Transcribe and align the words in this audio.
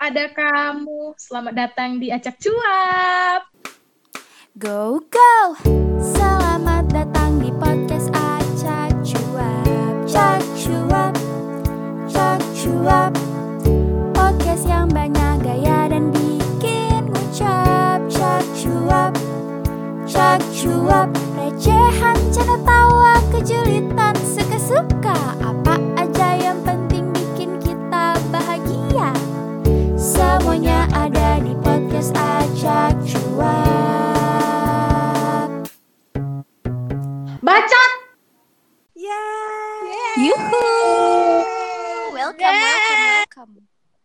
ada 0.00 0.32
kamu. 0.32 1.12
Selamat 1.20 1.52
datang 1.52 2.00
di 2.00 2.08
Acak 2.08 2.40
Cuap. 2.40 3.52
Go 4.56 5.04
go! 5.12 5.32
Selamat 6.00 6.88
datang 6.88 7.36
di 7.36 7.52
podcast 7.60 8.08
Acak 8.16 8.96
Cuap. 9.04 9.92
Cak 10.08 10.40
Cuap. 10.56 11.12
Cak 12.08 12.40
Cuap. 12.56 13.12
Podcast 14.16 14.64
yang 14.64 14.88
banyak 14.88 15.44
gaya 15.44 15.92
dan 15.92 16.08
bikin 16.08 17.04
ngucap 17.12 18.00
Cak 18.08 18.42
Cuap. 18.56 19.12
Cak 20.08 20.40
Cuap. 20.48 21.12
Recehan, 21.36 22.16
canda 22.32 22.56
tawa, 22.64 23.20
kejulitan, 23.36 24.16
suka-suka 24.24 24.99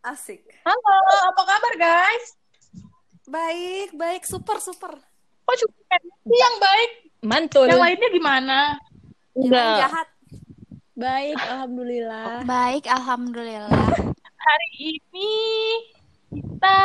Asik. 0.00 0.42
Halo, 0.62 0.96
apa 1.26 1.42
kabar 1.42 1.74
guys? 1.74 2.24
Baik, 3.26 3.90
baik, 3.92 4.22
super, 4.22 4.62
super. 4.62 4.94
Kok 5.42 5.54
cuma 5.58 5.98
Ini 5.98 6.36
yang 6.38 6.56
baik? 6.58 6.90
Mantul. 7.22 7.66
Yang 7.66 7.82
lainnya 7.82 8.08
gimana? 8.10 8.58
Yang 9.34 9.46
Enggak. 9.50 9.78
jahat. 9.82 10.08
Baik, 10.96 11.36
alhamdulillah. 11.36 12.26
Baik, 12.46 12.84
alhamdulillah. 12.86 13.86
Hari 14.36 14.70
ini 14.94 15.32
kita 16.30 16.78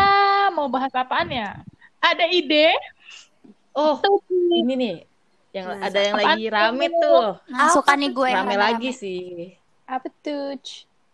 mau 0.52 0.66
bahas 0.68 0.92
apaan 0.92 1.30
ya? 1.30 1.62
Ada 2.02 2.26
ide? 2.28 2.74
Oh, 3.72 4.02
ini 4.52 4.74
nih. 4.74 4.98
Yang 5.52 5.66
Nah, 5.68 5.78
ada 5.84 6.00
yang 6.00 6.16
lagi 6.18 6.44
rame 6.48 6.86
tuh. 6.90 7.22
Nah, 7.48 7.70
suka 7.70 7.94
nih 7.94 8.10
gue 8.10 8.28
Rame 8.28 8.36
rame-rame. 8.50 8.66
lagi 8.66 8.90
sih. 8.92 9.54
Apa 9.86 10.08
tuh? 10.24 10.58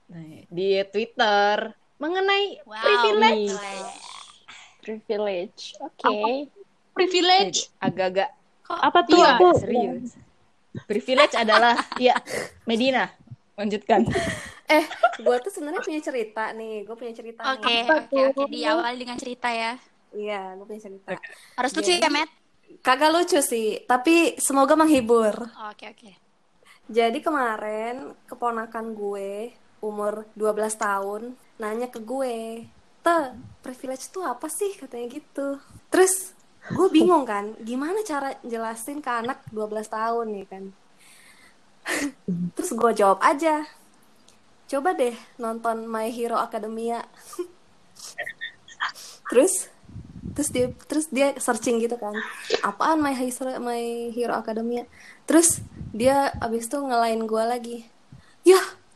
Nah, 0.07 0.23
di 0.47 0.69
Twitter 0.87 1.55
mengenai 1.97 2.63
Wow, 2.63 2.79
privilege. 2.79 3.51
privilege. 3.51 3.95
Privilege. 4.79 5.63
Oke. 5.79 6.47
Privilege? 6.93 7.57
Agak-agak 7.77 8.29
Apa 8.67 8.99
tuh? 9.03 9.19
iya, 9.19 9.35
Aku? 9.35 9.47
serius. 9.55 10.15
Privilege 10.85 11.35
adalah 11.35 11.75
ya 11.97 12.15
Medina. 12.63 13.11
Lanjutkan. 13.55 14.03
Eh, 14.67 14.83
gue 15.23 15.37
tuh 15.39 15.47
sebenarnya 15.47 15.79
punya 15.79 16.03
cerita 16.03 16.51
nih. 16.51 16.83
Gue 16.83 16.99
punya 16.99 17.15
cerita 17.15 17.39
Oke, 17.55 17.87
oke, 17.87 18.35
oke. 18.35 18.51
Diawali 18.51 18.99
dengan 18.99 19.15
cerita 19.15 19.47
ya. 19.47 19.79
Iya, 20.11 20.59
gue 20.59 20.67
punya 20.67 20.83
cerita. 20.83 21.15
Harus 21.55 21.71
lucu 21.71 21.87
Jadi- 21.87 22.03
ya, 22.03 22.11
Matt? 22.11 22.27
Kagak 22.83 23.15
lucu 23.15 23.39
sih, 23.39 23.87
tapi 23.87 24.35
semoga 24.35 24.75
menghibur. 24.75 25.39
Oke, 25.71 25.87
oke. 25.87 26.11
Jadi 26.91 27.23
kemarin 27.23 28.11
keponakan 28.27 28.91
gue 28.91 29.55
umur 29.83 30.25
12 30.33 30.77
tahun 30.77 31.37
nanya 31.57 31.87
ke 31.89 31.99
gue, 32.01 32.65
"Te, 33.01 33.17
privilege 33.65 34.09
tuh 34.09 34.25
apa 34.25 34.47
sih?" 34.49 34.73
katanya 34.77 35.07
gitu. 35.17 35.61
Terus 35.89 36.33
gue 36.67 36.87
bingung 36.91 37.23
kan, 37.23 37.55
gimana 37.63 38.03
cara 38.03 38.35
jelasin 38.43 38.99
ke 38.99 39.11
anak 39.11 39.41
12 39.51 39.87
tahun 39.87 40.25
nih 40.33 40.45
kan. 40.49 40.63
Terus 42.55 42.71
gue 42.75 42.91
jawab 42.95 43.19
aja. 43.23 43.63
Coba 44.67 44.91
deh 44.91 45.15
nonton 45.39 45.87
My 45.87 46.11
Hero 46.11 46.35
Academia. 46.35 47.07
terus 49.27 49.67
terus 50.33 50.49
dia 50.53 50.67
terus 50.87 51.05
dia 51.11 51.33
searching 51.39 51.81
gitu 51.83 51.97
kan 51.99 52.15
apaan 52.63 53.01
My 53.01 53.15
Hero 53.15 53.57
My 53.59 54.11
Hero 54.13 54.33
Academia 54.37 54.87
terus 55.27 55.59
dia 55.91 56.31
abis 56.39 56.69
itu 56.69 56.77
ngelain 56.79 57.19
gue 57.27 57.43
lagi 57.43 57.77
ya 58.47 58.59
tuh 58.59 58.86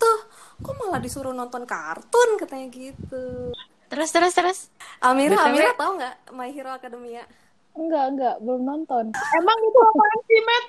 kok 0.62 0.76
malah 0.78 1.02
disuruh 1.02 1.34
nonton 1.34 1.66
kartun 1.66 2.30
katanya 2.40 2.68
gitu 2.72 3.52
Terus, 3.92 4.08
terus, 4.08 4.32
terus. 4.32 4.60
Amira 5.04 5.36
BTW 5.36 5.46
Amira 5.52 5.72
tahu 5.76 5.92
nggak 6.00 6.16
My 6.32 6.50
Hero 6.56 6.72
Academia 6.72 7.28
Enggak, 7.72 8.06
enggak, 8.12 8.36
belum 8.44 8.62
nonton. 8.68 9.16
Emang 9.40 9.60
itu 9.64 9.80
apaan 9.80 10.20
sih, 10.28 10.42
Matt? 10.44 10.66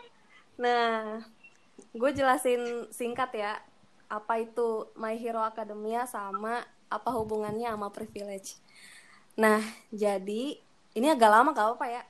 nah 0.53 1.19
gue 1.97 2.11
jelasin 2.13 2.87
singkat 2.93 3.33
ya 3.35 3.59
apa 4.07 4.39
itu 4.39 4.93
My 4.95 5.17
Hero 5.17 5.41
Academia 5.43 6.05
sama 6.05 6.63
apa 6.93 7.11
hubungannya 7.17 7.73
sama 7.73 7.89
privilege 7.89 8.61
nah 9.33 9.59
jadi 9.89 10.61
ini 10.93 11.07
agak 11.09 11.31
lama 11.33 11.57
gak 11.57 11.81
apa 11.81 11.87
ya 11.89 12.03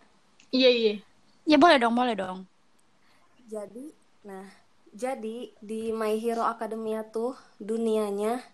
Iya, 0.53 0.69
iya. 0.69 0.95
Ya 1.49 1.57
boleh 1.57 1.81
dong, 1.81 1.97
boleh 1.97 2.13
dong. 2.13 2.45
Jadi, 3.49 3.89
nah, 4.21 4.45
jadi 4.93 5.49
di 5.65 5.89
My 5.91 6.21
Hero 6.21 6.45
Academia 6.45 7.01
tuh 7.09 7.33
dunianya 7.57 8.45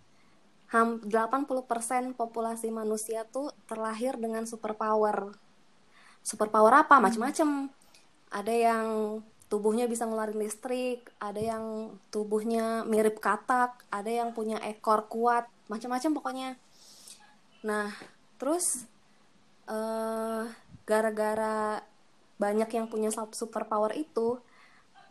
ham 0.71 1.03
80% 1.03 2.15
populasi 2.15 2.71
manusia 2.71 3.26
tuh 3.26 3.50
terlahir 3.66 4.15
dengan 4.21 4.47
superpower. 4.47 5.34
Superpower 6.22 6.87
apa? 6.87 7.03
Macam-macam. 7.03 7.72
Ada 8.28 8.54
yang 8.54 8.87
tubuhnya 9.48 9.88
bisa 9.88 10.04
ngeluarin 10.04 10.38
listrik, 10.38 11.09
ada 11.19 11.41
yang 11.41 11.97
tubuhnya 12.12 12.84
mirip 12.84 13.16
katak, 13.19 13.81
ada 13.88 14.12
yang 14.12 14.37
punya 14.37 14.60
ekor 14.60 15.09
kuat, 15.09 15.48
macam-macam 15.72 16.10
pokoknya. 16.12 16.50
Nah, 17.65 17.88
terus 18.37 18.84
eh 19.69 20.44
gara-gara 20.84 21.81
banyak 22.37 22.71
yang 22.72 22.87
punya 22.93 23.09
sup- 23.12 23.37
superpower 23.37 23.93
itu 23.97 24.41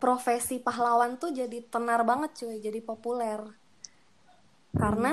profesi 0.02 0.56
pahlawan 0.66 1.12
tuh 1.22 1.30
jadi 1.40 1.58
tenar 1.72 2.00
banget 2.10 2.30
cuy. 2.40 2.56
Jadi 2.66 2.80
populer. 2.90 3.40
Karena 4.80 5.12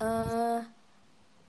eh 0.00 0.60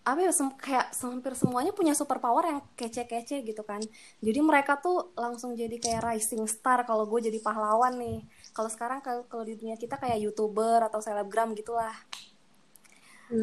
apa 0.09 0.19
ya 0.25 0.33
sem- 0.33 0.57
kayak 0.57 0.87
hampir 1.05 1.33
semuanya 1.37 1.71
punya 1.79 1.93
superpower 1.93 2.43
yang 2.51 2.59
kece-kece 2.79 3.45
gitu 3.45 3.61
kan. 3.61 3.81
Jadi 4.25 4.39
mereka 4.41 4.73
tuh 4.81 5.13
langsung 5.13 5.53
jadi 5.53 5.75
kayak 5.77 6.01
rising 6.09 6.43
star 6.49 6.79
kalau 6.89 7.05
gue 7.11 7.19
jadi 7.29 7.39
pahlawan 7.47 7.93
nih. 8.01 8.19
Kalau 8.55 8.69
sekarang 8.73 8.99
kalau 9.05 9.43
di 9.45 9.53
dunia 9.59 9.77
kita 9.77 9.95
kayak 10.01 10.17
youtuber 10.25 10.79
atau 10.89 10.99
selebgram 11.05 11.53
gitulah. 11.53 11.93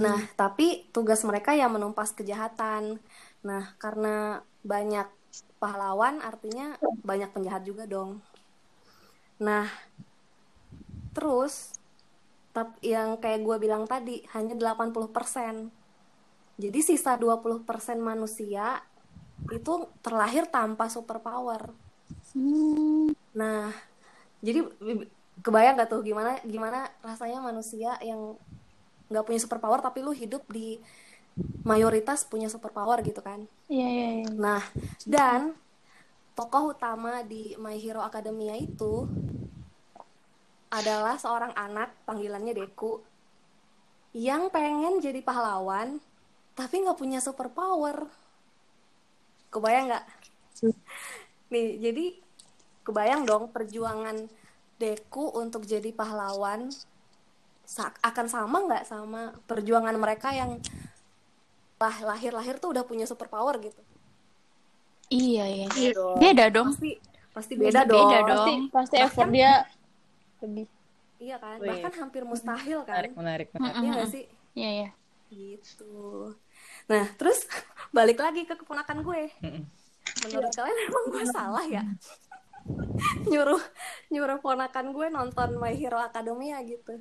Nah, 0.05 0.19
tapi 0.41 0.67
tugas 0.95 1.21
mereka 1.29 1.51
ya 1.61 1.67
menumpas 1.75 2.11
kejahatan. 2.19 2.99
Nah, 3.49 3.63
karena 3.83 4.43
banyak 4.73 5.07
pahlawan 5.63 6.15
artinya 6.31 6.77
banyak 7.09 7.31
penjahat 7.35 7.63
juga 7.69 7.85
dong. 7.95 8.11
Nah, 9.41 9.69
terus 11.13 11.77
tap 12.57 12.73
yang 12.81 13.21
kayak 13.21 13.45
gue 13.45 13.57
bilang 13.61 13.85
tadi 13.85 14.25
hanya 14.33 14.57
80%. 14.57 15.69
Jadi 16.57 16.79
sisa 16.81 17.21
20% 17.21 17.69
manusia 18.01 18.81
itu 19.53 19.73
terlahir 20.01 20.49
tanpa 20.49 20.89
superpower. 20.89 21.69
Hmm. 22.33 23.13
Nah, 23.37 23.69
jadi 24.41 24.65
kebayang 25.45 25.77
gak 25.77 25.91
tuh 25.93 26.01
gimana 26.01 26.41
gimana 26.49 26.89
rasanya 27.05 27.45
manusia 27.45 28.01
yang 28.01 28.41
nggak 29.07 29.23
punya 29.23 29.39
superpower 29.39 29.79
tapi 29.85 30.03
lu 30.03 30.11
hidup 30.11 30.43
di 30.51 30.81
mayoritas 31.63 32.25
punya 32.25 32.49
superpower 32.49 33.05
gitu 33.05 33.21
kan. 33.21 33.45
Iya, 33.69 33.89
iya, 33.93 34.09
iya. 34.23 34.29
Nah, 34.33 34.63
dan 35.05 35.55
tokoh 36.37 36.77
utama 36.77 37.25
di 37.25 37.57
My 37.57 37.81
Hero 37.81 38.05
Academia 38.05 38.53
itu 38.61 39.09
adalah 40.69 41.17
seorang 41.17 41.57
anak 41.57 41.97
panggilannya 42.05 42.53
Deku 42.53 43.01
yang 44.13 44.53
pengen 44.53 45.01
jadi 45.01 45.25
pahlawan 45.25 45.97
tapi 46.53 46.85
nggak 46.85 47.01
punya 47.01 47.21
superpower. 47.21 48.09
Kebayang 49.53 49.93
nggak? 49.93 50.05
Nih, 51.53 51.81
jadi 51.81 52.05
kebayang 52.85 53.25
dong 53.25 53.49
perjuangan 53.53 54.29
Deku 54.77 55.33
untuk 55.33 55.65
jadi 55.65 55.89
pahlawan 55.97 56.69
akan 58.05 58.27
sama 58.29 58.57
nggak 58.69 58.85
sama 58.85 59.33
perjuangan 59.49 59.97
mereka 59.97 60.37
yang 60.37 60.61
lah 61.77 61.97
lahir-lahir 62.05 62.61
tuh 62.61 62.77
udah 62.77 62.85
punya 62.85 63.09
superpower 63.09 63.57
gitu. 63.61 63.81
Iya, 65.07 65.45
iya. 65.47 65.67
Iya 65.73 65.91
dong. 65.93 66.17
Beda 66.19 66.45
dong. 66.51 66.67
Pasti 66.73 66.91
pasti 67.31 67.53
beda 67.55 67.85
Pasti 67.85 67.91
dong. 67.91 68.09
beda 68.09 68.19
dong. 68.23 68.47
Pasti, 68.47 68.55
pasti 68.73 68.95
Bahkan- 68.95 69.07
effort 69.07 69.29
dia 69.31 69.53
lebih. 70.41 70.67
Iya 71.17 71.37
kan? 71.39 71.57
Wih. 71.59 71.69
Bahkan 71.71 71.93
hampir 71.97 72.23
mustahil 72.23 72.79
kan? 72.83 72.93
Menarik, 72.93 73.13
menarik, 73.17 73.49
menarik. 73.55 73.77
Iya 73.77 73.91
nggak 73.93 74.11
sih? 74.11 74.25
Iya, 74.53 74.71
iya. 74.73 74.89
Gitu. 75.27 75.93
Nah, 76.87 77.05
terus 77.17 77.39
balik 77.97 78.19
lagi 78.19 78.45
ke 78.45 78.55
keponakan 78.55 79.01
gue. 79.01 79.23
Menurut 80.23 80.53
kalian 80.53 80.79
emang 80.87 81.05
gue 81.11 81.25
salah 81.27 81.65
ya? 81.65 81.83
nyuruh 83.31 83.63
nyuruh 84.11 84.39
ponakan 84.43 84.91
gue 84.91 85.07
nonton 85.09 85.55
My 85.57 85.73
Hero 85.73 85.99
Academia 85.99 86.59
gitu. 86.63 86.99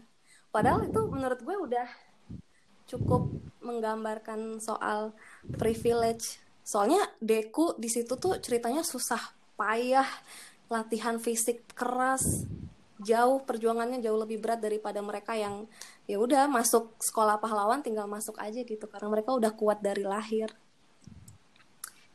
Padahal 0.50 0.86
itu 0.86 1.02
menurut 1.10 1.42
gue 1.42 1.56
udah 1.57 1.88
cukup 2.86 3.34
menggambarkan 3.60 4.62
soal 4.62 5.18
privilege. 5.57 6.38
Soalnya 6.65 7.06
Deku 7.21 7.77
di 7.77 7.85
situ 7.94 8.17
tuh 8.17 8.41
ceritanya 8.41 8.81
susah, 8.81 9.21
payah, 9.53 10.09
latihan 10.65 11.21
fisik 11.21 11.62
keras, 11.77 12.50
jauh 12.97 13.38
perjuangannya 13.45 14.01
jauh 14.01 14.17
lebih 14.17 14.41
berat 14.41 14.65
daripada 14.65 14.97
mereka 15.06 15.38
yang 15.38 15.69
ya 16.09 16.17
udah 16.17 16.50
masuk 16.50 16.97
sekolah 16.97 17.38
pahlawan 17.38 17.85
tinggal 17.85 18.09
masuk 18.09 18.33
aja 18.41 18.65
gitu 18.65 18.89
karena 18.89 19.13
mereka 19.13 19.38
udah 19.38 19.53
kuat 19.53 19.77
dari 19.85 20.01
lahir. 20.01 20.50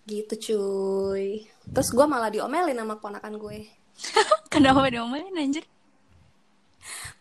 Gitu 0.03 0.35
cuy. 0.35 1.47
Terus 1.71 1.89
gue 1.95 2.07
malah 2.11 2.35
diomelin 2.35 2.75
sama 2.75 2.99
ponakan 2.99 3.39
gue. 3.39 3.71
Kenapa 4.53 4.91
diomelin 4.91 5.39
anjir? 5.39 5.63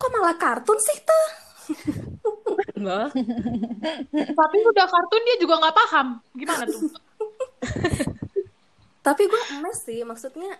Kok 0.01 0.09
malah 0.17 0.33
kartun 0.33 0.81
sih 0.81 0.97
tuh? 1.05 1.27
Tapi 4.39 4.57
udah 4.65 4.85
kartun 4.89 5.21
dia 5.29 5.37
juga 5.37 5.61
nggak 5.61 5.77
paham. 5.77 6.07
Gimana 6.33 6.65
tuh? 6.65 6.89
Tapi 8.99 9.23
gue 9.25 9.41
emes 9.55 9.79
sih, 9.79 10.03
maksudnya 10.03 10.59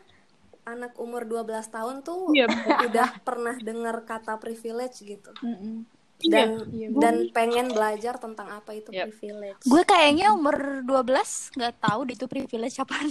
anak 0.64 0.96
umur 1.02 1.26
12 1.26 1.50
tahun 1.70 1.96
tuh 2.06 2.30
Iya, 2.34 2.46
udah 2.90 3.10
pernah 3.26 3.56
dengar 3.58 4.06
kata 4.06 4.38
privilege 4.38 5.02
gitu. 5.02 5.32
Mm-mm. 5.42 5.86
Dan 6.20 6.68
Iya, 6.68 6.88
dan 7.00 7.16
pengen 7.32 7.72
belajar 7.72 8.20
tentang 8.20 8.52
apa 8.52 8.76
itu 8.76 8.92
Yep. 8.92 9.06
privilege. 9.08 9.62
Gue 9.64 9.82
kayaknya 9.88 10.36
umur 10.36 10.84
12 10.84 11.56
nggak 11.56 11.76
tahu 11.80 12.02
itu 12.12 12.26
privilege 12.28 12.76
apaan. 12.80 13.08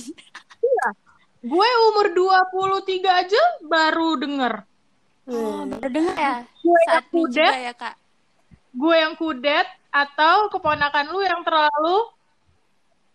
Gue 1.39 1.69
umur 1.95 2.11
23 2.13 3.23
aja 3.25 3.43
baru 3.63 4.19
denger. 4.19 4.55
Oh, 5.29 5.63
baru 5.69 5.89
dengar 5.93 6.17
ya? 6.19 6.37
Gue 6.65 6.79
yang 6.83 6.91
Saat 6.91 7.05
kudet, 7.15 7.53
ya, 7.53 7.73
Kak. 7.79 7.95
gue 8.75 8.95
yang 8.97 9.15
kudet, 9.15 9.69
atau 9.93 10.51
keponakan 10.51 11.07
lu 11.15 11.21
yang 11.23 11.41
terlalu... 11.47 11.99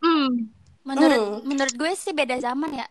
Hmm, 0.03 0.51
Menurut 0.83 1.19
Hmm. 1.19 1.47
menurut 1.47 1.75
gue 1.79 1.91
sih 1.95 2.11
beda 2.19 2.35
zaman 2.45 2.71
ya. 2.81 2.87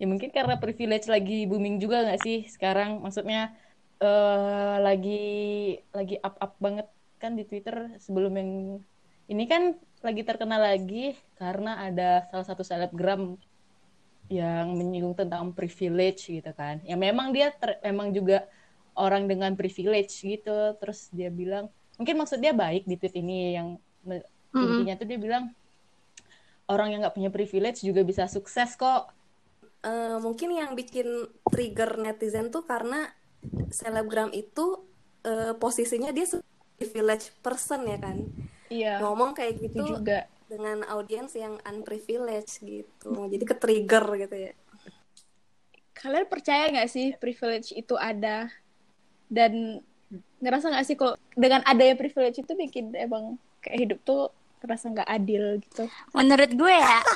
ya 0.00 0.04
mungkin 0.10 0.30
karena 0.34 0.54
privilege 0.58 1.06
lagi 1.14 1.46
booming 1.50 1.76
juga 1.82 1.96
nggak 2.04 2.20
sih 2.26 2.36
sekarang? 2.54 2.90
Maksudnya 3.04 3.54
eh 4.02 4.76
lagi 4.86 5.10
lagi 5.94 6.14
up 6.26 6.34
up 6.44 6.52
banget 6.64 6.86
kan 7.22 7.32
di 7.38 7.44
Twitter 7.48 7.94
sebelum 8.04 8.32
yang 8.40 8.50
ini 9.32 9.44
kan 9.48 9.62
lagi 10.06 10.22
terkenal 10.28 10.60
lagi 10.60 11.16
karena 11.40 11.70
ada 11.86 12.26
salah 12.30 12.46
satu 12.50 12.62
selebgram 12.66 13.22
yang 14.32 14.72
menyinggung 14.78 15.14
tentang 15.20 15.52
privilege 15.52 16.32
gitu 16.32 16.50
kan. 16.56 16.80
Ya 16.84 16.96
memang 16.96 17.30
dia 17.36 17.52
ter- 17.52 17.80
memang 17.84 18.08
juga 18.16 18.48
orang 18.96 19.28
dengan 19.30 19.52
privilege 19.60 20.12
gitu. 20.24 20.74
Terus 20.80 21.12
dia 21.12 21.28
bilang, 21.28 21.68
mungkin 22.00 22.16
maksud 22.20 22.40
dia 22.40 22.52
baik 22.56 22.88
di 22.88 22.96
tweet 23.00 23.14
ini 23.20 23.56
yang 23.56 23.68
me- 24.06 24.24
Mm-mm. 24.54 24.64
intinya 24.64 24.94
tuh 25.00 25.06
dia 25.10 25.18
bilang 25.20 25.44
orang 26.68 26.94
yang 26.94 27.00
nggak 27.04 27.16
punya 27.16 27.30
privilege 27.32 27.84
juga 27.84 28.00
bisa 28.02 28.24
sukses 28.26 28.76
kok. 28.76 29.12
Eh, 29.84 30.16
mungkin 30.16 30.56
yang 30.56 30.72
bikin 30.72 31.28
trigger 31.44 32.00
netizen 32.00 32.48
tuh 32.48 32.64
karena 32.64 33.12
selebgram 33.68 34.32
itu 34.32 34.80
eh, 35.24 35.52
posisinya 35.56 36.08
dia 36.08 36.24
privilege 36.80 37.36
person 37.44 37.84
ya 37.84 37.98
kan. 38.00 38.16
Iya, 38.72 39.04
Ngomong 39.04 39.36
kayak 39.36 39.60
itu 39.60 39.76
gitu 39.76 40.00
juga. 40.00 40.24
dengan 40.48 40.82
audiens 40.88 41.36
yang 41.36 41.60
unprivileged 41.68 42.64
gitu. 42.64 43.10
Jadi 43.28 43.44
ke 43.44 43.56
trigger 43.56 44.04
gitu 44.24 44.36
ya. 44.50 44.52
Kalian 45.94 46.26
percaya 46.28 46.68
nggak 46.72 46.88
sih 46.90 47.12
privilege 47.20 47.72
itu 47.76 47.94
ada? 47.96 48.48
Dan 49.28 49.84
ngerasa 50.40 50.72
nggak 50.72 50.86
sih 50.86 50.96
kalau 50.96 51.16
dengan 51.36 51.64
adanya 51.64 51.96
privilege 51.96 52.40
itu 52.40 52.52
bikin 52.56 52.92
emang 52.96 53.36
kayak 53.64 53.78
hidup 53.88 53.98
tuh 54.04 54.28
terasa 54.64 54.88
nggak 54.88 55.04
adil 55.04 55.60
gitu? 55.60 55.84
Menurut 56.16 56.48
gue 56.56 56.72
ya. 56.72 57.00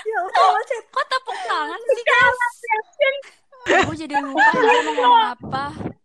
Ya 0.00 0.16
Allah. 0.26 0.58
Kok 0.90 1.06
tepuk 1.06 1.38
tangan 1.46 1.80
sih, 1.86 2.02
guys? 2.02 2.34
Gue 3.86 3.94
jadi 3.94 4.18
lupa 4.18 4.42
mau 4.58 4.80
ngomong 4.90 5.14
apa. 5.38 5.64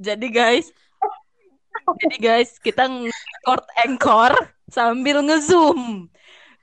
Jadi 0.00 0.32
guys, 0.32 0.72
jadi 2.00 2.16
guys 2.16 2.56
kita 2.56 2.88
record 2.88 3.64
anchor 3.84 4.32
sambil 4.72 5.20
ngezoom 5.20 6.08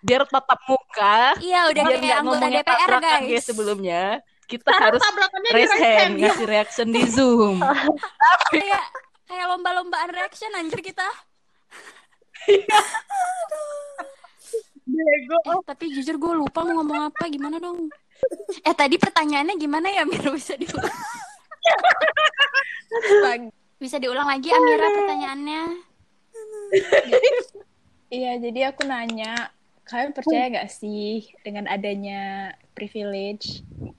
biar 0.02 0.25
tatap 0.25 0.58
muka 0.66 1.38
Iya, 1.38 1.69
udah 1.69 1.81
biar 1.86 2.02
kayak 2.02 2.02
nggak 2.02 2.18
anggota 2.18 2.46
DPR, 2.50 2.92
guys 2.98 3.46
sebelumnya 3.46 4.25
kita 4.47 4.71
Sekarang 4.71 4.95
harus 4.95 5.03
raise 5.51 5.75
hand 5.75 5.83
hand, 5.83 6.15
ya. 6.15 6.31
ngasih 6.31 6.47
reaction 6.47 6.88
di 6.95 7.03
zoom 7.03 7.59
Kayak 8.55 8.83
kayak 9.27 9.45
lomba-lombaan 9.51 10.07
reaction 10.15 10.47
anjir 10.55 10.79
kita. 10.79 11.03
Bego. 14.88 15.38
Eh, 15.44 15.59
tapi 15.67 15.91
jujur 15.91 16.15
gue 16.15 16.33
lupa 16.39 16.63
mau 16.63 16.79
ngomong 16.79 17.11
apa, 17.11 17.27
gimana 17.27 17.59
dong? 17.59 17.91
Eh, 18.63 18.71
tadi 18.71 18.95
pertanyaannya 18.95 19.59
gimana 19.59 19.91
ya, 19.91 20.07
Mira? 20.07 20.31
Bisa 20.31 20.55
diulang? 20.55 20.95
Bisa 23.77 23.99
diulang 23.99 24.31
lagi, 24.31 24.47
Amira, 24.47 24.88
pertanyaannya? 24.89 25.61
Iya, 28.07 28.39
jadi 28.39 28.71
aku 28.71 28.88
nanya, 28.88 29.51
kalian 29.83 30.15
percaya 30.15 30.47
nggak 30.55 30.71
sih 30.71 31.35
dengan 31.44 31.67
adanya 31.67 32.55
privilege? 32.77 33.47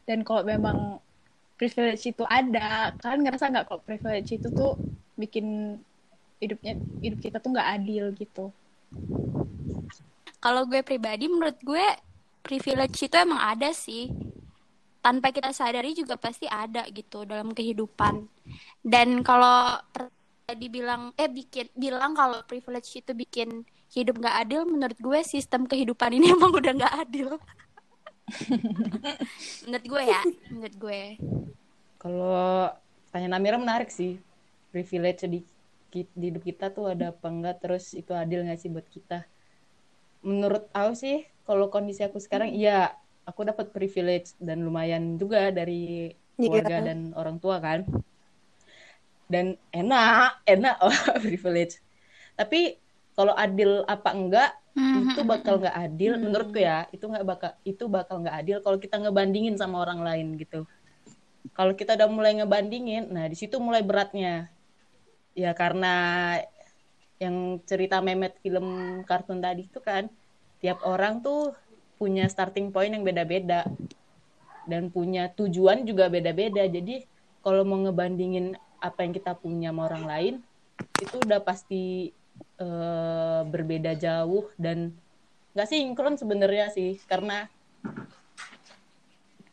Dan 0.09 0.19
kalau 0.27 0.43
memang 0.53 0.79
privilege 1.59 2.03
itu 2.13 2.25
ada, 2.39 2.95
kalian 3.01 3.21
ngerasa 3.27 3.47
nggak 3.53 3.67
kalau 3.69 3.83
privilege 3.89 4.31
itu 4.39 4.49
tuh 4.59 4.71
bikin 5.23 5.47
hidupnya 6.43 6.73
hidup 7.05 7.21
kita 7.25 7.37
tuh 7.43 7.51
nggak 7.55 7.71
adil 7.77 8.05
gitu? 8.23 8.41
Kalau 10.45 10.63
gue 10.71 10.81
pribadi, 10.87 11.25
menurut 11.33 11.59
gue 11.63 11.85
privilege 12.47 12.99
itu 13.07 13.17
emang 13.19 13.41
ada 13.53 13.71
sih. 13.75 14.15
Tanpa 15.05 15.31
kita 15.37 15.51
sadari 15.55 15.95
juga 15.97 16.19
pasti 16.19 16.47
ada 16.51 16.85
gitu 16.93 17.25
dalam 17.25 17.55
kehidupan. 17.55 18.29
Dan 18.83 19.23
kalau 19.27 19.79
per- 19.95 20.13
dibilang 20.63 21.13
eh 21.21 21.31
bikin 21.31 21.69
bilang 21.77 22.13
kalau 22.19 22.41
privilege 22.51 22.91
itu 23.01 23.13
bikin 23.17 23.65
hidup 23.97 24.15
nggak 24.21 24.37
adil, 24.47 24.63
menurut 24.69 24.99
gue 25.01 25.21
sistem 25.27 25.63
kehidupan 25.71 26.11
ini 26.19 26.33
emang 26.37 26.53
udah 26.55 26.73
nggak 26.79 26.95
adil. 27.09 27.31
menurut 29.67 29.87
gue 29.87 30.03
ya, 30.05 30.23
menurut 30.53 30.77
gue. 30.77 31.03
kalau 31.99 32.71
tanya 33.11 33.35
Namira 33.35 33.59
menarik 33.59 33.91
sih 33.91 34.21
privilege 34.71 35.25
di, 35.27 35.41
di 35.91 36.27
hidup 36.31 36.45
kita 36.45 36.71
tuh 36.71 36.93
ada 36.93 37.11
apa 37.11 37.27
enggak 37.27 37.65
terus 37.65 37.97
itu 37.97 38.13
adil 38.13 38.45
nggak 38.45 38.61
sih 38.61 38.71
buat 38.71 38.87
kita 38.87 39.25
menurut 40.23 40.69
aku 40.75 40.93
sih 40.95 41.17
kalau 41.49 41.73
kondisi 41.73 42.05
aku 42.05 42.21
sekarang 42.21 42.53
iya 42.53 42.93
aku 43.25 43.45
dapat 43.45 43.73
privilege 43.73 44.37
dan 44.41 44.65
lumayan 44.65 45.17
juga 45.17 45.49
dari 45.53 46.13
keluarga 46.37 46.79
Iya. 46.81 46.87
dan 46.87 46.99
orang 47.19 47.37
tua 47.43 47.59
kan 47.59 47.83
dan 49.29 49.59
enak 49.75 50.41
enak 50.49 50.77
oh, 50.87 50.93
privilege 51.21 51.81
tapi 52.39 52.79
kalau 53.19 53.35
adil 53.35 53.83
apa 53.91 54.11
enggak 54.15 54.51
Itu 54.79 55.21
bakal 55.27 55.61
nggak 55.61 55.77
adil 55.77 56.13
menurutku 56.19 56.59
ya. 56.59 56.87
Itu 56.95 57.11
nggak 57.11 57.27
bakal 57.27 57.53
itu 57.67 57.85
bakal 57.91 58.23
nggak 58.23 58.37
adil 58.45 58.57
kalau 58.63 58.79
kita 58.79 58.97
ngebandingin 58.99 59.59
sama 59.59 59.83
orang 59.83 60.01
lain 60.03 60.39
gitu. 60.39 60.65
Kalau 61.55 61.75
kita 61.75 61.99
udah 61.99 62.09
mulai 62.11 62.39
ngebandingin 62.39 63.11
nah 63.11 63.27
di 63.27 63.37
situ 63.37 63.59
mulai 63.59 63.83
beratnya. 63.83 64.51
Ya 65.35 65.55
karena 65.55 65.95
yang 67.19 67.59
cerita 67.67 67.99
memet 67.99 68.39
film 68.43 69.01
kartun 69.03 69.43
tadi 69.43 69.67
itu 69.67 69.83
kan 69.83 70.07
tiap 70.63 70.83
orang 70.87 71.23
tuh 71.23 71.55
punya 71.99 72.31
starting 72.31 72.71
point 72.71 72.95
yang 72.95 73.03
beda-beda. 73.03 73.67
Dan 74.69 74.93
punya 74.93 75.33
tujuan 75.33 75.89
juga 75.89 76.13
beda-beda. 76.13 76.69
Jadi 76.69 77.03
kalau 77.41 77.65
mau 77.65 77.81
ngebandingin 77.81 78.55
apa 78.79 79.03
yang 79.03 79.13
kita 79.17 79.35
punya 79.35 79.75
sama 79.75 79.91
orang 79.91 80.05
lain 80.07 80.35
itu 81.03 81.17
udah 81.19 81.43
pasti 81.43 82.15
eh, 82.59 83.41
berbeda 83.47 83.95
jauh 83.95 84.51
dan 84.59 84.95
nggak 85.57 85.69
sinkron 85.69 86.15
sebenarnya 86.15 86.71
sih 86.71 87.01
karena 87.11 87.51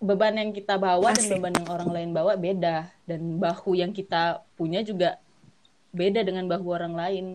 beban 0.05 0.35
yang 0.37 0.51
kita 0.53 0.77
bawa 0.77 1.15
dan 1.15 1.25
Asik. 1.25 1.39
beban 1.39 1.53
yang 1.57 1.69
orang 1.71 1.89
lain 1.89 2.09
bawa 2.13 2.33
beda. 2.37 2.93
Dan 3.09 3.41
bahu 3.41 3.73
yang 3.73 3.89
kita 3.89 4.45
punya 4.53 4.85
juga 4.85 5.17
beda 5.95 6.21
dengan 6.21 6.45
bahu 6.45 6.67
orang 6.69 6.93
lain. 6.93 7.25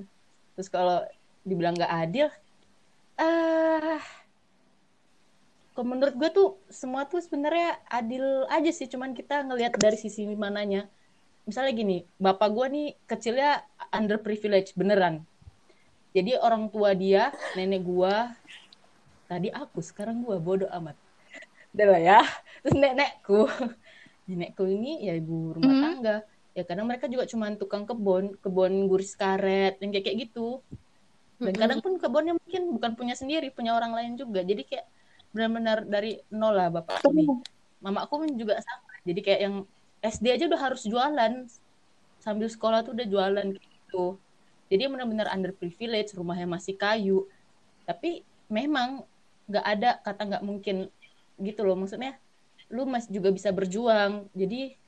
Terus 0.54 0.68
kalau 0.70 1.02
dibilang 1.42 1.74
nggak 1.74 1.94
adil 2.06 2.28
ah 3.20 4.00
kalau 5.72 5.96
menurut 5.96 6.12
gue 6.16 6.30
tuh 6.32 6.48
semua 6.68 7.08
tuh 7.08 7.24
sebenarnya 7.24 7.80
adil 7.88 8.46
aja 8.52 8.70
sih. 8.70 8.86
Cuman 8.86 9.16
kita 9.16 9.42
ngelihat 9.44 9.76
dari 9.80 9.96
sisi 9.96 10.28
mananya. 10.36 10.86
Misalnya 11.48 11.72
gini 11.74 11.98
bapak 12.20 12.48
gue 12.52 12.66
nih 12.70 12.88
kecilnya 13.08 13.64
underprivileged 13.90 14.76
beneran 14.76 15.26
jadi 16.10 16.38
orang 16.42 16.66
tua 16.68 16.90
dia 16.92 17.30
nenek 17.54 17.82
gua 17.82 18.34
tadi 19.26 19.46
aku 19.48 19.78
sekarang 19.78 20.26
gua 20.26 20.42
bodoh 20.42 20.66
amat. 20.82 20.98
Udah 21.70 21.86
lah 21.86 22.02
ya. 22.02 22.20
Terus 22.62 22.74
nenekku 22.74 23.46
nenekku 24.28 24.64
ini 24.66 25.06
ya 25.06 25.14
ibu 25.14 25.54
rumah 25.54 25.70
Hmm. 25.70 25.82
tangga. 25.86 26.16
Ya 26.50 26.66
kadang 26.66 26.90
mereka 26.90 27.06
juga 27.06 27.30
cuma 27.30 27.46
tukang 27.54 27.86
kebun 27.86 28.34
kebun 28.42 28.90
guris 28.90 29.14
karet 29.14 29.78
yang 29.78 29.94
kayak 29.94 30.04
kayak 30.10 30.18
gitu. 30.26 30.58
Dan 31.40 31.54
kadang 31.56 31.80
pun 31.80 31.96
kebunnya 31.96 32.34
mungkin 32.36 32.74
bukan 32.74 32.92
punya 32.98 33.14
sendiri 33.14 33.48
punya 33.54 33.72
orang 33.72 33.94
lain 33.94 34.12
juga. 34.18 34.42
Jadi 34.42 34.66
kayak 34.66 34.86
benar-benar 35.30 35.86
dari 35.86 36.18
nol 36.28 36.58
lah 36.58 36.68
bapak 36.74 37.06
ini 37.06 37.22
mamaku 37.78 38.26
pun 38.26 38.30
juga 38.34 38.58
sama. 38.58 38.90
Jadi 39.06 39.20
kayak 39.22 39.40
yang 39.46 39.56
SD 40.02 40.26
aja 40.34 40.44
udah 40.50 40.60
harus 40.60 40.82
jualan. 40.84 41.32
Sambil 42.20 42.50
sekolah 42.50 42.84
tuh 42.84 42.92
udah 42.98 43.06
jualan 43.08 43.46
gitu 43.56 44.18
jadi 44.70 44.86
benar-benar 44.86 45.26
under 45.34 45.50
privilege 45.50 46.14
rumahnya 46.14 46.46
masih 46.46 46.78
kayu. 46.78 47.26
Tapi 47.82 48.22
memang 48.46 49.02
nggak 49.50 49.66
ada 49.66 49.90
kata 49.98 50.22
nggak 50.30 50.44
mungkin 50.46 50.86
gitu 51.42 51.66
loh. 51.66 51.74
Maksudnya 51.74 52.14
lu 52.70 52.86
masih 52.86 53.18
juga 53.18 53.34
bisa 53.34 53.50
berjuang. 53.50 54.30
Jadi 54.30 54.78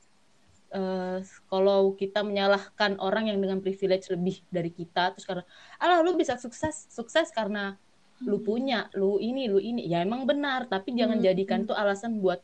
eh, 0.71 1.17
kalau 1.51 1.99
kita 1.99 2.23
menyalahkan 2.23 2.95
orang 3.03 3.27
yang 3.27 3.43
dengan 3.43 3.59
privilege 3.59 4.07
lebih 4.07 4.39
dari 4.47 4.71
kita 4.71 5.11
terus 5.19 5.27
karena 5.27 5.43
alah 5.83 5.99
lu 5.99 6.15
bisa 6.15 6.39
sukses 6.39 6.87
sukses 6.87 7.27
karena 7.35 7.75
lu 8.23 8.39
punya 8.39 8.87
lu 8.95 9.19
ini 9.19 9.51
lu 9.51 9.59
ini. 9.59 9.83
Ya 9.83 9.99
emang 9.99 10.23
benar 10.23 10.71
tapi 10.71 10.95
jangan 10.95 11.19
jadikan 11.19 11.67
tuh 11.67 11.75
alasan 11.75 12.23
buat 12.23 12.39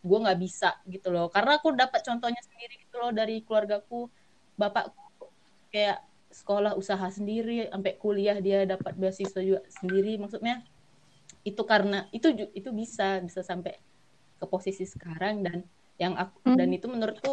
gue 0.00 0.18
nggak 0.24 0.40
bisa 0.40 0.72
gitu 0.88 1.12
loh. 1.12 1.28
Karena 1.28 1.60
aku 1.60 1.76
dapat 1.76 2.00
contohnya 2.00 2.40
sendiri 2.40 2.80
gitu 2.80 2.96
loh 2.96 3.12
dari 3.12 3.44
keluargaku 3.44 4.08
bapakku. 4.56 5.28
Kayak 5.68 6.08
sekolah 6.40 6.72
usaha 6.80 7.06
sendiri 7.18 7.52
sampai 7.72 7.92
kuliah 8.02 8.36
dia 8.46 8.58
dapat 8.72 8.92
beasiswa 9.00 9.40
juga 9.48 9.60
sendiri. 9.78 10.10
Maksudnya 10.22 10.54
itu 11.48 11.62
karena 11.72 11.96
itu 12.16 12.26
itu 12.58 12.70
bisa 12.80 13.02
bisa 13.26 13.40
sampai 13.50 13.72
ke 14.40 14.46
posisi 14.52 14.84
sekarang 14.94 15.34
dan 15.46 15.58
yang 16.02 16.14
aku 16.22 16.36
Hmm. 16.44 16.56
dan 16.58 16.68
itu 16.76 16.86
menurutku 16.94 17.30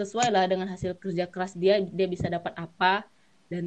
sesuai 0.00 0.28
lah 0.34 0.44
dengan 0.50 0.68
hasil 0.72 0.92
kerja 1.02 1.24
keras 1.32 1.52
dia 1.62 1.74
dia 1.98 2.06
bisa 2.14 2.26
dapat 2.36 2.52
apa 2.64 2.86
dan 3.50 3.64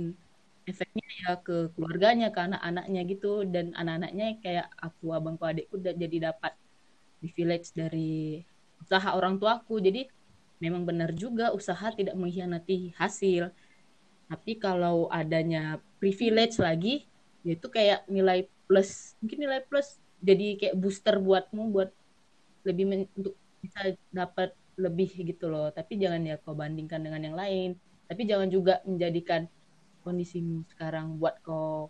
efeknya 0.70 1.05
ya 1.22 1.29
ke 1.46 1.53
keluarganya 1.75 2.25
ke 2.36 2.39
anak-anaknya 2.48 3.00
gitu. 3.12 3.27
Dan 3.53 3.65
anak-anaknya 3.79 4.25
kayak 4.43 4.67
aku 4.86 5.05
abangku 5.17 5.43
adikku 5.51 5.75
da- 5.86 5.98
jadi 6.03 6.17
dapat 6.31 6.53
privilege 7.22 7.67
dari 7.79 8.41
usaha 8.84 9.10
orang 9.17 9.36
tuaku. 9.41 9.74
Jadi 9.88 10.00
memang 10.63 10.84
benar 10.89 11.10
juga 11.24 11.43
usaha 11.60 11.88
tidak 12.00 12.15
mengkhianati 12.22 12.74
hasil 13.01 13.43
tapi 14.31 14.55
kalau 14.55 15.11
adanya 15.11 15.83
privilege 16.00 16.55
lagi 16.55 17.03
yaitu 17.43 17.67
kayak 17.67 18.07
nilai 18.07 18.47
plus 18.63 19.19
mungkin 19.19 19.43
nilai 19.43 19.59
plus 19.67 20.00
jadi 20.23 20.55
kayak 20.55 20.75
booster 20.79 21.19
buatmu 21.19 21.67
buat 21.75 21.91
lebih 22.63 22.85
men- 22.88 23.11
untuk 23.17 23.35
bisa 23.59 23.91
dapat 24.13 24.53
lebih 24.79 25.09
gitu 25.27 25.50
loh. 25.50 25.69
Tapi 25.73 25.97
jangan 25.97 26.21
ya 26.23 26.38
kau 26.39 26.53
bandingkan 26.55 27.01
dengan 27.01 27.21
yang 27.21 27.35
lain. 27.38 27.69
Tapi 28.07 28.21
jangan 28.29 28.47
juga 28.47 28.79
menjadikan 28.85 29.50
kondisimu 30.05 30.63
sekarang 30.71 31.17
buat 31.17 31.41
kau 31.41 31.89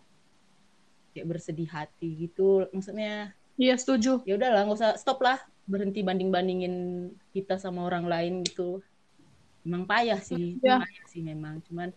kayak 1.12 1.28
bersedih 1.28 1.68
hati 1.68 2.28
gitu. 2.28 2.66
Maksudnya 2.72 3.36
Iya 3.60 3.76
setuju. 3.76 4.24
ya 4.24 4.40
udahlah 4.40 4.64
nggak 4.64 4.78
usah 4.80 4.92
stop 4.96 5.20
lah 5.20 5.36
berhenti 5.68 6.00
banding 6.00 6.32
bandingin 6.32 6.74
kita 7.36 7.60
sama 7.60 7.84
orang 7.84 8.08
lain 8.08 8.34
gitu. 8.48 8.80
Memang 9.62 9.84
payah 9.84 10.18
sih 10.18 10.56
Iya. 10.58 10.82
payah 10.82 11.06
sih 11.12 11.20
memang. 11.20 11.60
Cuman 11.68 11.92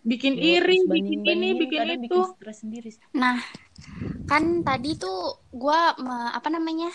Bikin 0.00 0.32
ya, 0.40 0.64
iri, 0.64 0.80
bikin 0.88 1.20
ini, 1.24 1.48
bikin 1.60 1.80
itu. 2.00 2.00
bikin 2.08 2.22
stres 2.36 2.58
sendiri 2.64 2.88
sih. 2.88 3.02
Nah, 3.12 3.36
kan 4.24 4.64
tadi 4.64 4.96
tuh 4.96 5.44
gue 5.52 5.80
apa 6.32 6.48
namanya 6.48 6.88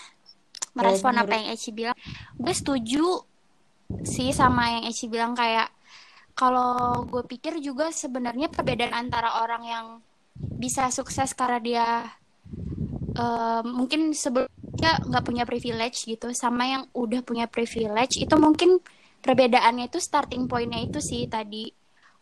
merespon 0.74 1.14
menurut- 1.14 1.30
apa 1.30 1.34
yang 1.38 1.48
Eci 1.54 1.70
bilang. 1.70 1.96
Gue 2.34 2.54
setuju 2.54 3.22
sih 4.02 4.34
sama 4.34 4.74
yang 4.80 4.84
Eci 4.90 5.06
bilang 5.06 5.38
kayak 5.38 5.70
kalau 6.36 7.06
gue 7.08 7.22
pikir 7.24 7.62
juga 7.64 7.88
sebenarnya 7.94 8.52
perbedaan 8.52 8.92
antara 8.92 9.40
orang 9.40 9.62
yang 9.64 9.86
bisa 10.36 10.90
sukses 10.92 11.32
karena 11.32 11.58
dia 11.62 11.86
eh, 13.16 13.62
mungkin 13.64 14.12
sebelumnya 14.12 15.00
nggak 15.08 15.24
punya 15.24 15.44
privilege 15.48 16.04
gitu 16.04 16.28
sama 16.36 16.68
yang 16.68 16.82
udah 16.92 17.24
punya 17.24 17.48
privilege 17.48 18.20
itu 18.20 18.34
mungkin 18.36 18.76
perbedaannya 19.24 19.88
itu 19.88 19.96
starting 19.96 20.44
pointnya 20.44 20.84
itu 20.84 21.00
sih 21.00 21.24
tadi 21.24 21.72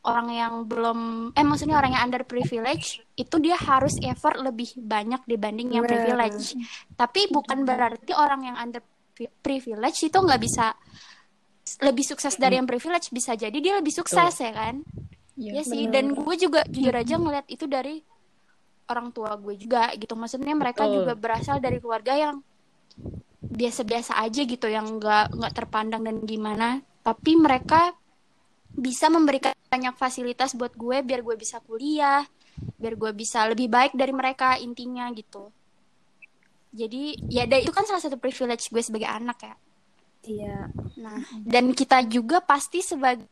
orang 0.04 0.28
yang 0.28 0.54
belum 0.68 1.32
eh 1.32 1.44
maksudnya 1.44 1.80
orang 1.80 1.96
yang 1.96 2.04
under 2.12 2.23
privilege 2.28 3.00
itu 3.16 3.37
dia 3.40 3.56
harus 3.56 3.96
effort 4.04 4.37
lebih 4.37 4.76
banyak 4.76 5.25
dibanding 5.25 5.80
yang 5.80 5.84
privilege. 5.84 6.52
Tapi 6.92 7.32
bukan 7.32 7.64
berarti 7.64 8.12
orang 8.12 8.52
yang 8.52 8.56
under 8.61 8.84
pri- 9.16 9.32
privilege 9.40 10.04
itu 10.04 10.18
nggak 10.20 10.40
bisa 10.40 10.76
lebih 11.80 12.04
sukses 12.04 12.37
dari 12.37 12.61
yang 12.61 12.68
privilege. 12.68 13.08
Bisa 13.08 13.32
jadi 13.32 13.56
dia 13.56 13.80
lebih 13.80 13.96
sukses 13.96 14.37
ya 14.37 14.52
kan? 14.52 14.84
Iya, 15.34 15.58
ya 15.58 15.62
sih 15.66 15.88
dan 15.90 16.14
gue 16.14 16.34
juga 16.38 16.62
jujur 16.68 16.94
aja 16.94 17.18
ngeliat 17.18 17.46
itu 17.50 17.66
dari 17.66 17.99
orang 18.92 19.08
tua 19.11 19.34
gue 19.40 19.56
juga 19.56 19.88
gitu. 19.96 20.12
Maksudnya 20.14 20.52
mereka 20.52 20.84
Betul. 20.84 20.94
juga 21.00 21.12
berasal 21.16 21.56
dari 21.64 21.80
keluarga 21.80 22.12
yang 22.12 22.44
biasa-biasa 23.44 24.20
aja 24.20 24.40
gitu 24.44 24.68
yang 24.68 25.00
nggak 25.00 25.32
nggak 25.32 25.52
terpandang 25.56 26.04
dan 26.04 26.16
gimana. 26.28 26.84
Tapi 27.00 27.40
mereka 27.40 27.96
bisa 28.75 29.06
memberikan 29.06 29.54
banyak 29.75 29.95
fasilitas 29.99 30.54
buat 30.54 30.71
gue 30.73 31.02
biar 31.02 31.21
gue 31.21 31.35
bisa 31.35 31.59
kuliah 31.59 32.23
biar 32.78 32.95
gue 32.95 33.11
bisa 33.12 33.43
lebih 33.50 33.66
baik 33.66 33.99
dari 33.99 34.14
mereka 34.14 34.54
intinya 34.62 35.11
gitu. 35.11 35.50
Jadi 36.71 37.19
ya 37.26 37.47
da- 37.47 37.59
itu 37.59 37.71
kan 37.71 37.83
salah 37.83 37.99
satu 37.99 38.14
privilege 38.14 38.71
gue 38.71 38.78
sebagai 38.78 39.11
anak 39.11 39.38
ya. 39.43 39.54
Iya. 40.25 40.59
nah 40.97 41.21
dan 41.45 41.76
kita 41.76 42.00
juga 42.09 42.40
pasti 42.40 42.81
sebagai 42.81 43.28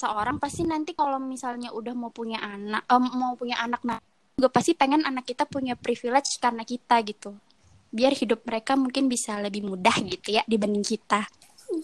seorang 0.00 0.40
pasti 0.40 0.64
nanti 0.64 0.96
kalau 0.96 1.20
misalnya 1.20 1.76
udah 1.76 1.92
mau 1.92 2.08
punya 2.08 2.40
anak 2.40 2.88
em, 2.88 3.04
mau 3.20 3.36
punya 3.36 3.60
anak 3.60 3.84
nah 3.84 4.00
juga 4.32 4.48
pasti 4.48 4.72
pengen 4.72 5.04
anak 5.04 5.28
kita 5.28 5.44
punya 5.44 5.76
privilege 5.76 6.40
karena 6.40 6.64
kita 6.64 7.04
gitu. 7.04 7.36
Biar 7.92 8.16
hidup 8.16 8.46
mereka 8.48 8.78
mungkin 8.80 9.12
bisa 9.12 9.36
lebih 9.42 9.66
mudah 9.66 9.92
gitu 10.06 10.40
ya 10.40 10.42
dibanding 10.48 10.86
kita. 10.86 11.28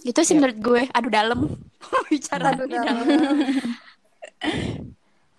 Itu 0.01 0.25
sih 0.25 0.33
Ya. 0.33 0.41
menurut 0.41 0.59
gue. 0.65 0.83
Aduh 0.97 1.11
dalam 1.13 1.41
bicara 2.09 2.52
Aduh, 2.52 2.66
ini 2.66 2.76
dalam. 2.76 3.07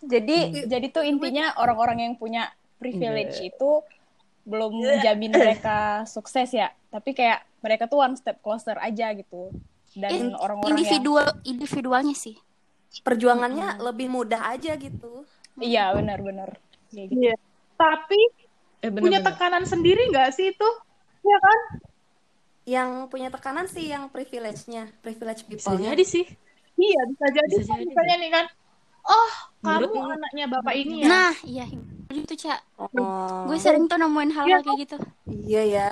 Jadi 0.08 0.38
Hmm. 0.38 0.68
jadi 0.70 0.88
tuh 0.88 1.04
intinya 1.04 1.51
orang-orang 1.60 2.08
yang 2.08 2.13
punya 2.16 2.48
privilege 2.80 3.44
itu 3.44 3.84
belum 4.48 4.72
menjamin 4.80 5.36
mereka 5.36 6.08
sukses 6.08 6.48
ya, 6.56 6.72
tapi 6.88 7.12
kayak 7.12 7.44
mereka 7.60 7.89
tuh 7.92 8.00
one 8.00 8.16
step 8.16 8.39
closer 8.39 8.80
aja 8.80 9.12
gitu. 9.12 9.51
Dan 9.92 10.32
In- 10.32 10.38
orang-orang 10.38 10.77
yang 10.77 10.80
individual 10.80 11.27
individualnya 11.44 12.16
sih 12.16 12.38
Perjuangannya 13.01 13.82
lebih 13.84 14.08
mudah 14.08 14.54
aja 14.54 14.74
gitu. 14.77 15.25
iya 15.58 15.89
benar-benar 15.92 16.56
gitu. 16.94 17.12
Iya. 17.12 17.36
Tapi 17.75 18.22
eh 18.80 18.94
punya 18.94 19.20
bener-bener 19.20 19.25
tekanan 19.25 19.63
sendiri 19.66 20.08
nggak 20.08 20.30
sih 20.32 20.54
itu? 20.54 20.70
Iya 21.25 21.38
kan? 21.42 21.60
Yang 22.68 22.90
punya 23.08 23.30
tekanan 23.30 23.66
sih 23.66 23.88
yang 23.88 24.08
privilege-nya, 24.08 24.92
privilege 25.00 25.48
bisa 25.48 25.72
people-nya. 25.72 25.96
jadi 25.96 26.04
sih 26.06 26.26
Iya 26.76 27.02
bisa 27.08 27.26
jadi. 27.32 27.56
Bisa 27.56 27.74
jadi, 27.74 27.88
Misalnya 27.88 28.16
nih 28.18 28.30
kan, 28.30 28.46
oh 29.04 29.32
kamu 29.62 29.88
Menurut- 29.88 30.14
anaknya 30.14 30.46
bapak 30.48 30.74
ini 30.76 30.96
ya. 31.00 31.08
nah 31.08 31.34
iya 31.42 31.66
itu 32.10 32.34
cak 32.38 32.60
Oh. 32.78 33.46
gue 33.46 33.58
sering 33.58 33.84
tuh 33.86 33.96
nemuin 33.96 34.32
hal-hal 34.32 34.62
kayak 34.62 34.80
gitu 34.84 34.96
Iya 35.26 35.62
ya. 35.66 35.88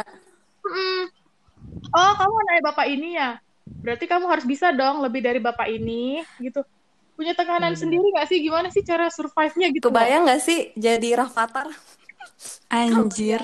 Oh 1.91 2.12
kamu 2.13 2.34
anaknya 2.39 2.63
bapak 2.65 2.86
ini 2.88 3.10
ya. 3.13 3.29
Berarti 3.65 4.05
kamu 4.05 4.25
harus 4.27 4.46
bisa 4.46 4.70
dong 4.72 5.00
lebih 5.00 5.22
dari 5.22 5.39
bapak 5.39 5.67
ini 5.67 6.22
gitu. 6.38 6.62
Punya 7.15 7.32
tekanan 7.32 7.72
Iya, 7.72 7.79
sendiri 7.79 8.03
nggak 8.05 8.27
sih? 8.27 8.39
Gimana 8.41 8.67
sih 8.67 8.84
cara 8.84 9.08
survive-nya 9.08 9.72
gitu? 9.72 9.88
Kebayang 9.88 10.27
nggak 10.27 10.41
sih 10.41 10.75
jadi 10.75 11.17
Rafathar 11.17 11.72
anjir 12.67 13.39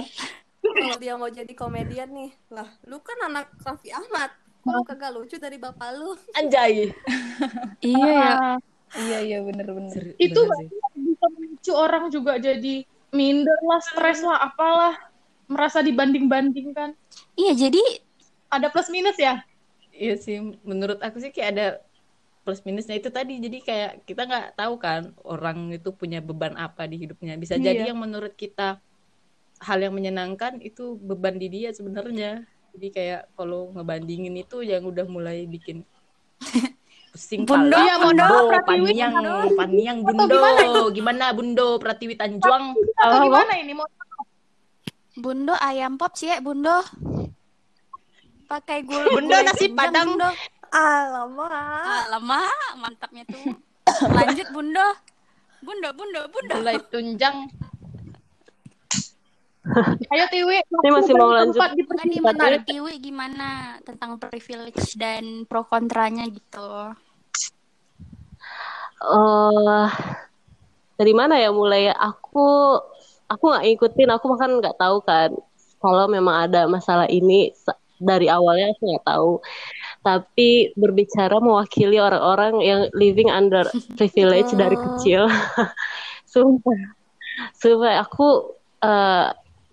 kalau 0.74 0.96
dia 0.98 1.14
mau 1.16 1.30
jadi 1.30 1.54
komedian 1.54 2.10
nih? 2.12 2.32
Lah, 2.50 2.70
lu 2.86 2.98
kan 3.02 3.18
anak 3.28 3.52
Raffi 3.62 3.90
Ahmad. 3.92 4.32
Kok 4.62 4.72
lu 4.72 4.82
kagak 4.86 5.12
lucu 5.12 5.36
dari 5.38 5.58
bapak 5.58 5.90
lu? 5.98 6.14
anjay 6.38 6.94
iya 7.82 8.08
ya 8.14 8.34
Iya 8.92 9.18
iya 9.24 9.38
benar-benar. 9.40 9.90
Ser- 9.96 10.20
itu 10.20 10.40
bener 10.44 10.68
bisa 10.94 11.26
memicu 11.32 11.72
orang 11.72 12.12
juga 12.12 12.36
jadi 12.38 12.84
minder 13.10 13.56
lah, 13.64 13.80
stres 13.80 14.20
lah, 14.22 14.38
apalah. 14.44 14.96
Merasa 15.48 15.80
dibanding-bandingkan. 15.80 16.96
iya 17.36 17.52
jadi 17.56 17.80
Ada 18.48 18.68
plus 18.68 18.92
minus 18.92 19.16
ya? 19.16 19.40
Iya 19.92 20.16
sih, 20.20 20.36
menurut 20.64 21.00
aku 21.00 21.24
sih 21.24 21.32
kayak 21.32 21.50
ada 21.56 21.68
plus 22.44 22.60
minusnya 22.68 23.00
itu 23.00 23.08
tadi. 23.08 23.40
Jadi 23.40 23.64
kayak 23.64 24.04
kita 24.04 24.28
nggak 24.28 24.48
tahu 24.60 24.76
kan 24.76 25.16
orang 25.24 25.72
itu 25.72 25.90
punya 25.96 26.20
beban 26.20 26.56
apa 26.60 26.84
di 26.84 27.00
hidupnya. 27.00 27.40
Bisa 27.40 27.56
Iya. 27.56 27.72
jadi 27.72 27.82
yang 27.96 28.00
menurut 28.00 28.36
kita 28.36 28.84
hal 29.62 29.78
yang 29.78 29.94
menyenangkan 29.94 30.58
itu 30.60 30.98
beban 30.98 31.38
di 31.38 31.48
dia 31.48 31.70
sebenarnya. 31.72 32.44
Jadi 32.74 32.88
kayak 32.90 33.22
kalau 33.38 33.70
ngebandingin 33.78 34.34
itu 34.42 34.66
yang 34.66 34.82
udah 34.88 35.06
mulai 35.06 35.46
bikin 35.46 35.86
pusing 37.14 37.44
Bundo, 37.46 37.76
pala. 37.76 37.84
Iya, 37.86 37.96
Bundo, 38.00 38.26
Bundo, 38.26 38.58
Paniang, 38.66 39.14
Paniang, 39.54 39.98
Atau 40.02 40.08
Bundo. 40.16 40.34
gimana 40.34 40.62
Gimana 40.96 41.26
Bundo, 41.36 41.68
Pratiwi 41.78 42.16
Tanjuang? 42.16 42.74
Atau 42.98 43.28
gimana 43.30 43.54
ini? 43.60 43.74
Mau 43.78 43.88
bundo 45.12 45.52
ayam 45.60 46.00
pop 46.00 46.16
sih 46.16 46.32
ya 46.32 46.40
bundo 46.40 46.72
pakai 48.48 48.80
gula 48.88 49.12
gulai 49.12 49.44
nasi 49.44 49.68
Padang. 49.68 50.16
Bunda. 50.16 50.32
Alamak. 50.72 52.08
Lama 52.16 52.42
mantapnya 52.80 53.28
tuh 53.28 53.60
lanjut 54.08 54.48
bunda 54.56 54.88
bunda 55.60 55.90
bunda 55.92 56.22
bunda 56.32 56.54
Mulai 56.64 56.80
tunjang. 56.88 57.52
Ayo 60.10 60.26
Tiwi, 60.34 60.58
Ini 60.58 60.90
masih 60.90 61.14
mau 61.14 61.30
lanjut. 61.30 61.54
Tempat 61.54 61.78
di 61.78 61.86
Enggak 61.86 62.06
nih 62.10 62.18
persimpangan. 62.18 62.34
menurut 62.42 62.64
Tiwi 62.66 62.94
gimana 62.98 63.50
tentang 63.86 64.12
privilege 64.18 64.98
dan 64.98 65.46
pro 65.46 65.62
kontranya 65.70 66.26
gitu? 66.26 66.98
Eh 69.06 69.88
dari 70.98 71.14
mana 71.14 71.38
ya 71.38 71.54
mulai? 71.54 71.94
Aku 71.94 72.74
aku 73.30 73.44
nggak 73.54 73.64
ngikutin. 73.70 74.10
Aku 74.18 74.26
bahkan 74.34 74.52
nggak 74.58 74.78
tahu 74.82 74.98
kan 75.06 75.30
kalau 75.78 76.10
memang 76.10 76.50
ada 76.50 76.66
masalah 76.66 77.06
ini. 77.06 77.54
Dari 78.02 78.26
awalnya 78.34 78.74
aku 78.74 78.82
nggak 78.82 79.06
tahu. 79.06 79.32
Tapi 80.02 80.74
berbicara 80.74 81.38
mewakili 81.38 82.02
orang-orang 82.02 82.58
yang 82.66 82.82
living 82.98 83.30
under 83.30 83.70
privilege 84.02 84.50
dari 84.58 84.74
kecil. 84.74 85.30
Sumpah. 86.34 86.98
Sumpah 87.54 88.02
aku 88.02 88.58
eh, 88.82 89.30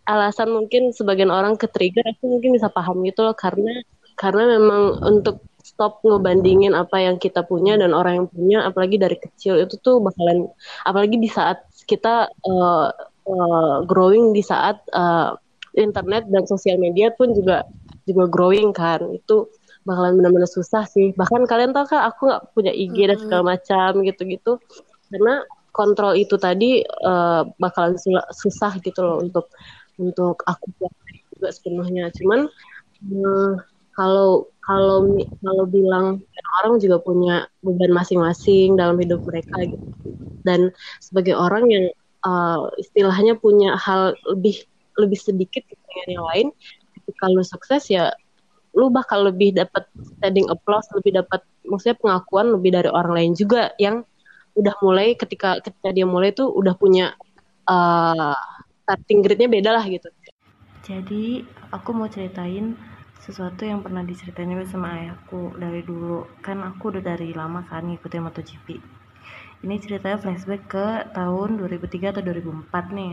alasan 0.08 0.48
mungkin 0.48 0.90
sebagian 0.96 1.28
orang 1.28 1.60
ke 1.60 1.68
trigger 1.68 2.02
aku 2.08 2.40
mungkin 2.40 2.56
bisa 2.56 2.72
paham 2.72 3.04
gitu 3.04 3.28
loh 3.28 3.36
karena 3.36 3.84
karena 4.16 4.58
memang 4.58 5.04
untuk 5.04 5.44
stop 5.60 6.00
ngebandingin 6.00 6.72
apa 6.72 6.96
yang 6.96 7.20
kita 7.20 7.44
punya 7.44 7.76
dan 7.76 7.92
orang 7.92 8.24
yang 8.24 8.28
punya 8.32 8.58
apalagi 8.64 8.96
dari 8.96 9.20
kecil 9.20 9.60
itu 9.60 9.76
tuh 9.78 10.00
bakalan 10.00 10.48
apalagi 10.88 11.20
di 11.20 11.28
saat 11.28 11.60
kita 11.84 12.32
uh, 12.48 12.88
uh, 13.28 13.76
growing 13.84 14.32
di 14.32 14.40
saat 14.40 14.80
uh, 14.96 15.36
internet 15.76 16.24
dan 16.32 16.48
sosial 16.48 16.80
media 16.80 17.12
pun 17.12 17.36
juga 17.36 17.68
juga 18.08 18.24
growing 18.26 18.72
kan 18.72 19.04
itu 19.12 19.46
bakalan 19.88 20.20
benar-benar 20.20 20.50
susah 20.50 20.84
sih. 20.84 21.16
Bahkan 21.16 21.48
kalian 21.48 21.72
tahu 21.72 21.88
kan 21.88 22.12
aku 22.12 22.28
nggak 22.28 22.44
punya 22.52 22.72
IG 22.76 23.08
dan 23.08 23.16
segala 23.16 23.56
macam 23.56 24.04
gitu-gitu 24.04 24.60
karena 25.08 25.44
kontrol 25.72 26.12
itu 26.12 26.36
tadi 26.36 26.84
uh, 26.84 27.48
bakalan 27.56 27.96
susah 28.34 28.76
gitu 28.84 29.00
loh 29.00 29.24
untuk 29.24 29.48
untuk 29.98 30.42
aku 30.46 30.70
juga 31.34 31.48
sepenuhnya. 31.50 32.10
Cuman 32.14 32.46
eh, 33.02 33.52
kalau 33.98 34.46
kalau 34.62 35.10
kalau 35.42 35.64
bilang 35.66 36.22
orang 36.62 36.78
juga 36.78 37.02
punya 37.02 37.50
beban 37.64 37.90
masing-masing 37.90 38.78
dalam 38.78 38.96
hidup 39.00 39.24
mereka 39.26 39.64
gitu. 39.64 39.86
Dan 40.46 40.70
sebagai 41.02 41.34
orang 41.34 41.66
yang 41.68 41.86
uh, 42.22 42.70
istilahnya 42.78 43.36
punya 43.38 43.74
hal 43.80 44.14
lebih 44.28 44.64
lebih 44.98 45.18
sedikit 45.18 45.62
dengan 45.66 46.06
yang 46.20 46.26
lain 46.26 46.48
ketika 46.98 47.24
lu 47.30 47.42
sukses 47.46 47.86
ya 47.88 48.10
lu 48.74 48.90
bakal 48.90 49.26
lebih 49.26 49.54
dapat 49.54 49.86
standing 50.18 50.46
applause 50.50 50.86
lebih 50.94 51.22
dapat 51.22 51.40
maksudnya 51.64 51.96
pengakuan 51.98 52.52
lebih 52.52 52.70
dari 52.74 52.90
orang 52.90 53.12
lain 53.14 53.32
juga 53.38 53.72
yang 53.78 54.02
udah 54.58 54.74
mulai 54.82 55.14
ketika 55.14 55.62
ketika 55.62 55.94
dia 55.94 56.04
mulai 56.04 56.34
tuh 56.34 56.50
udah 56.50 56.74
punya 56.74 57.14
uh, 57.70 58.34
starting 58.88 59.20
grade-nya 59.20 59.52
beda 59.52 59.70
lah 59.76 59.84
gitu. 59.84 60.08
Jadi 60.80 61.44
aku 61.68 61.92
mau 61.92 62.08
ceritain 62.08 62.72
sesuatu 63.20 63.68
yang 63.68 63.84
pernah 63.84 64.00
diceritain 64.00 64.48
sama 64.64 64.96
ayahku 64.96 65.52
dari 65.60 65.84
dulu. 65.84 66.24
Kan 66.40 66.64
aku 66.64 66.96
udah 66.96 67.04
dari 67.04 67.36
lama 67.36 67.60
kan 67.68 67.84
ngikutin 67.84 68.24
MotoGP. 68.24 68.80
Ini 69.68 69.76
ceritanya 69.84 70.16
flashback 70.16 70.62
ke 70.72 70.86
tahun 71.12 71.60
2003 71.60 72.16
atau 72.16 72.22
2004 72.24 72.96
nih. 72.96 73.12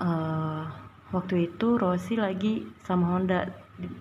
Eh, 0.00 0.62
waktu 1.12 1.34
itu 1.52 1.76
Rossi 1.76 2.16
lagi 2.16 2.64
sama 2.88 3.12
Honda 3.12 3.44
di, 3.76 3.92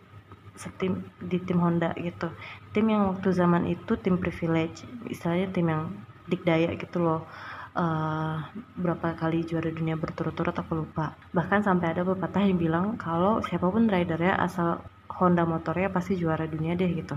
setim 0.55 1.03
di 1.19 1.43
tim 1.43 1.59
Honda 1.59 1.91
gitu. 1.99 2.31
Tim 2.71 2.87
yang 2.87 3.11
waktu 3.11 3.35
zaman 3.35 3.67
itu 3.67 3.99
tim 3.99 4.15
privilege 4.15 4.87
istilahnya 5.11 5.51
tim 5.51 5.67
yang 5.67 5.83
dikdaya 6.31 6.71
gitu 6.79 7.03
loh 7.03 7.27
eh, 7.75 8.37
berapa 8.79 9.07
kali 9.19 9.43
juara 9.43 9.69
dunia 9.69 9.99
berturut-turut 9.99 10.55
aku 10.55 10.83
lupa. 10.85 11.15
Bahkan 11.35 11.61
sampai 11.67 11.91
ada 11.91 12.01
pepatah 12.07 12.43
yang 12.43 12.57
bilang 12.59 12.85
kalau 12.95 13.43
siapa 13.43 13.67
pun 13.67 13.87
ridernya 13.91 14.39
asal 14.39 14.81
Honda 15.15 15.47
motornya 15.47 15.87
pasti 15.91 16.19
juara 16.19 16.43
dunia 16.47 16.75
deh 16.75 16.91
gitu. 16.91 17.15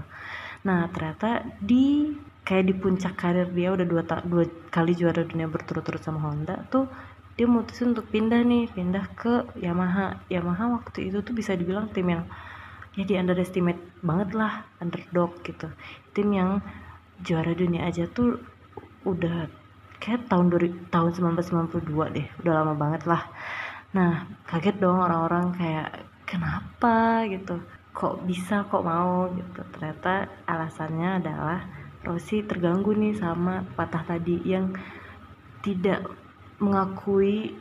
Nah 0.66 0.86
ternyata 0.90 1.42
di 1.58 2.14
kayak 2.46 2.64
di 2.64 2.74
puncak 2.74 3.14
karir 3.18 3.48
dia 3.52 3.74
udah 3.74 3.86
dua, 3.86 4.02
dua 4.24 4.44
kali 4.72 4.96
juara 4.96 5.20
dunia 5.26 5.50
berturut-turut 5.50 6.00
sama 6.00 6.22
Honda 6.24 6.64
tuh 6.72 6.88
dia 7.38 7.46
mutusin 7.46 7.94
untuk 7.94 8.10
pindah 8.10 8.42
nih 8.42 8.66
pindah 8.74 9.14
ke 9.14 9.46
Yamaha. 9.62 10.18
Yamaha 10.26 10.74
waktu 10.74 11.10
itu 11.10 11.22
tuh 11.22 11.34
bisa 11.34 11.54
dibilang 11.54 11.86
tim 11.94 12.10
yang 12.10 12.26
ya 12.98 13.06
di 13.06 13.14
underestimate 13.14 13.78
banget 14.02 14.34
lah 14.34 14.66
underdog 14.82 15.38
gitu. 15.46 15.70
Tim 16.10 16.28
yang 16.34 16.50
juara 17.22 17.54
dunia 17.54 17.86
aja 17.86 18.10
tuh 18.10 18.42
udah 19.06 19.46
kayak 19.98 20.30
tahun 20.30 20.50
2000 20.50 20.94
tahun 20.94 21.10
1992 21.38 22.14
deh 22.16 22.26
udah 22.42 22.52
lama 22.62 22.74
banget 22.74 23.02
lah. 23.06 23.22
Nah 23.94 24.26
kaget 24.46 24.76
dong 24.78 24.98
orang-orang 25.02 25.54
kayak 25.54 25.88
kenapa? 26.28 27.26
gitu. 27.26 27.58
Kok 27.92 28.22
bisa 28.28 28.62
kok 28.68 28.86
mau? 28.86 29.26
gitu. 29.34 29.60
Ternyata 29.74 30.28
alasannya 30.46 31.10
adalah 31.22 31.58
Rossi 32.06 32.46
terganggu 32.46 32.94
nih 32.94 33.18
sama 33.18 33.66
patah 33.74 34.06
tadi 34.06 34.38
yang 34.46 34.70
tidak 35.66 36.06
mengakui 36.62 37.58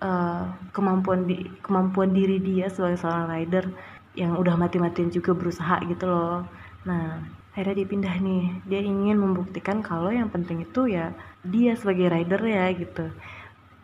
eh, 0.00 0.44
kemampuan 0.70 1.26
di 1.26 1.42
kemampuan 1.58 2.14
diri 2.14 2.38
dia 2.38 2.70
sebagai 2.70 3.02
seorang 3.02 3.26
rider 3.28 3.64
yang 4.14 4.34
udah 4.38 4.54
mati-matian 4.58 5.10
juga 5.10 5.34
berusaha 5.34 5.82
gitu 5.86 6.06
loh. 6.06 6.46
Nah, 6.86 7.22
akhirnya 7.60 7.84
dia 7.84 7.88
pindah 7.92 8.16
nih. 8.24 8.44
Dia 8.64 8.80
ingin 8.80 9.20
membuktikan 9.20 9.84
kalau 9.84 10.08
yang 10.08 10.32
penting 10.32 10.64
itu 10.64 10.88
ya 10.88 11.12
dia 11.44 11.76
sebagai 11.76 12.08
rider 12.08 12.40
ya 12.40 12.72
gitu. 12.72 13.12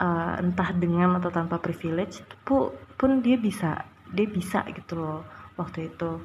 Eh, 0.00 0.32
entah 0.40 0.72
dengan 0.72 1.20
atau 1.20 1.28
tanpa 1.28 1.60
privilege 1.60 2.24
pun, 2.40 2.72
pun 2.96 3.20
dia 3.20 3.36
bisa, 3.36 3.84
dia 4.08 4.24
bisa 4.24 4.64
gitu 4.72 4.96
loh 4.96 5.28
waktu 5.60 5.92
itu. 5.92 6.24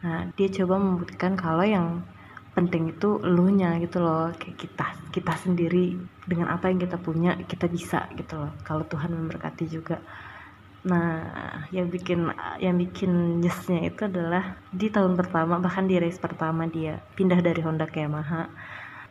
Nah, 0.00 0.32
dia 0.32 0.48
coba 0.48 0.80
membuktikan 0.80 1.36
kalau 1.36 1.68
yang 1.68 2.00
penting 2.56 2.88
itu 2.88 3.20
elunya 3.20 3.76
gitu 3.84 4.00
loh 4.00 4.32
kayak 4.32 4.56
kita 4.56 4.86
kita 5.12 5.32
sendiri 5.36 5.92
dengan 6.24 6.48
apa 6.48 6.72
yang 6.72 6.80
kita 6.80 6.96
punya 6.96 7.36
kita 7.44 7.68
bisa 7.68 8.08
gitu 8.16 8.40
loh 8.40 8.56
kalau 8.64 8.80
Tuhan 8.88 9.12
memberkati 9.12 9.68
juga 9.68 10.00
nah 10.86 11.26
yang 11.74 11.90
bikin 11.90 12.30
yang 12.62 12.78
bikin 12.78 13.42
nyesnya 13.42 13.90
itu 13.90 14.06
adalah 14.06 14.54
di 14.70 14.86
tahun 14.86 15.18
pertama 15.18 15.58
bahkan 15.58 15.90
di 15.90 15.98
race 15.98 16.22
pertama 16.22 16.70
dia 16.70 17.02
pindah 17.18 17.42
dari 17.42 17.60
Honda 17.66 17.90
ke 17.90 18.06
Yamaha. 18.06 18.46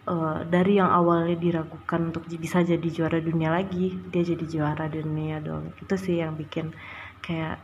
Eh, 0.06 0.40
dari 0.54 0.78
yang 0.78 0.94
awalnya 0.94 1.34
diragukan 1.34 2.14
untuk 2.14 2.30
bisa 2.30 2.62
jadi 2.62 2.88
juara 2.94 3.18
dunia 3.18 3.50
lagi 3.50 3.98
dia 4.14 4.22
jadi 4.22 4.46
juara 4.46 4.86
dunia 4.86 5.42
dong. 5.42 5.74
Itu 5.82 5.98
sih 5.98 6.22
yang 6.22 6.38
bikin 6.38 6.72
kayak 7.26 7.58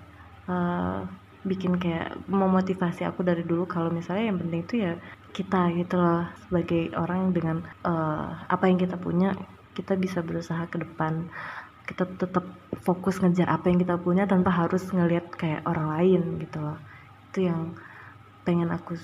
eh, 0.50 1.00
bikin 1.46 1.78
kayak 1.78 2.18
memotivasi 2.26 3.06
aku 3.06 3.22
dari 3.22 3.46
dulu. 3.46 3.70
Kalau 3.70 3.94
misalnya 3.94 4.34
yang 4.34 4.40
penting 4.42 4.62
itu 4.66 4.76
ya 4.82 4.94
kita 5.38 5.70
gitu 5.78 5.96
loh 6.02 6.28
sebagai 6.50 6.92
orang 6.98 7.30
dengan 7.30 7.58
eh, 7.86 8.28
apa 8.50 8.64
yang 8.66 8.82
kita 8.82 8.98
punya 8.98 9.38
kita 9.78 9.94
bisa 9.96 10.20
berusaha 10.26 10.66
ke 10.68 10.82
depan 10.84 11.30
kita 11.92 12.08
tetap 12.16 12.48
fokus 12.88 13.20
ngejar 13.20 13.52
apa 13.52 13.68
yang 13.68 13.84
kita 13.84 14.00
punya 14.00 14.24
tanpa 14.24 14.50
harus 14.50 14.88
ngelihat 14.96 15.28
kayak 15.36 15.68
orang 15.68 15.88
lain 16.00 16.22
gitu 16.40 16.58
loh. 16.64 16.80
Itu 17.30 17.52
yang 17.52 17.76
pengen 18.48 18.72
aku 18.72 18.96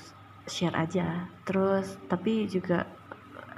share 0.48 0.74
aja. 0.74 1.28
Terus 1.44 2.00
tapi 2.08 2.48
juga 2.48 2.88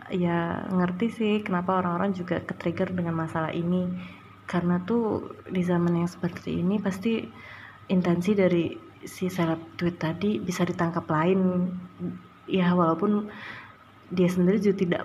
ya 0.10 0.66
ngerti 0.74 1.08
sih 1.14 1.34
kenapa 1.46 1.78
orang-orang 1.78 2.18
juga 2.18 2.42
ke-trigger 2.42 2.90
dengan 2.90 3.14
masalah 3.14 3.54
ini. 3.54 3.86
Karena 4.50 4.82
tuh 4.82 5.30
di 5.46 5.62
zaman 5.62 5.94
yang 5.94 6.10
seperti 6.10 6.58
ini 6.66 6.82
pasti 6.82 7.22
intensi 7.94 8.34
dari 8.34 8.74
si 9.06 9.30
seleb 9.30 9.78
tweet 9.78 10.02
tadi 10.02 10.42
bisa 10.42 10.66
ditangkap 10.66 11.06
lain. 11.06 11.70
Ya 12.50 12.74
walaupun 12.74 13.30
dia 14.10 14.26
sendiri 14.26 14.58
juga 14.58 14.76
tidak 14.82 15.02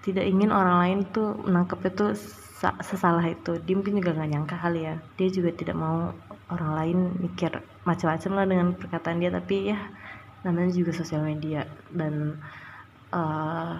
tidak 0.00 0.24
ingin 0.24 0.48
orang 0.48 0.76
lain 0.80 0.98
tuh 1.12 1.36
menangkap 1.44 1.76
itu 1.84 2.16
sa- 2.16 2.45
sesalah 2.60 3.24
itu. 3.28 3.60
Dia 3.60 3.74
mungkin 3.76 4.00
juga 4.00 4.16
nggak 4.16 4.30
nyangka 4.32 4.56
kali 4.56 4.88
ya. 4.88 4.94
Dia 5.20 5.28
juga 5.28 5.50
tidak 5.52 5.76
mau 5.76 6.12
orang 6.48 6.70
lain 6.78 6.98
mikir 7.20 7.52
macam-macam 7.84 8.30
lah 8.32 8.46
dengan 8.48 8.68
perkataan 8.72 9.20
dia. 9.20 9.30
Tapi 9.32 9.56
ya 9.72 9.78
namanya 10.42 10.72
juga 10.72 10.96
sosial 10.96 11.22
media. 11.24 11.68
Dan 11.92 12.40
eh, 13.12 13.74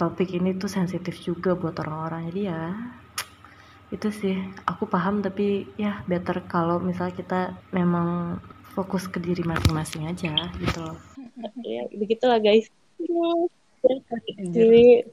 topik 0.00 0.32
ini 0.32 0.56
tuh 0.56 0.72
sensitif 0.72 1.20
juga 1.20 1.52
buat 1.52 1.76
orang-orang. 1.84 2.32
Jadi 2.32 2.40
ya 2.48 2.60
itu 3.92 4.08
sih. 4.08 4.36
Aku 4.64 4.88
paham 4.88 5.20
tapi 5.20 5.68
ya 5.76 6.00
better 6.08 6.40
kalau 6.48 6.80
misal 6.80 7.12
kita 7.12 7.52
memang 7.76 8.40
fokus 8.74 9.06
ke 9.06 9.22
diri 9.22 9.44
masing-masing 9.46 10.10
aja 10.10 10.34
gitu 10.58 10.78
loh. 10.82 10.98
Ya 11.62 11.86
begitulah 11.92 12.40
guys. 12.40 12.66
Jadi 14.40 15.06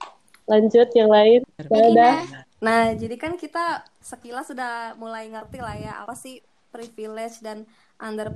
lanjut 0.47 0.88
yang 0.95 1.12
lain. 1.12 1.41
Udah 1.69 2.26
Nah, 2.62 2.93
jadi 2.93 3.17
kan 3.17 3.36
kita 3.36 3.84
sekilas 4.06 4.54
sudah 4.54 4.93
mulai 5.02 5.28
ngerti 5.34 5.60
lah 5.60 5.76
ya 5.78 5.93
apa 6.06 6.13
sih 6.13 6.45
privilege 6.71 7.43
dan 7.43 7.67
under 8.00 8.32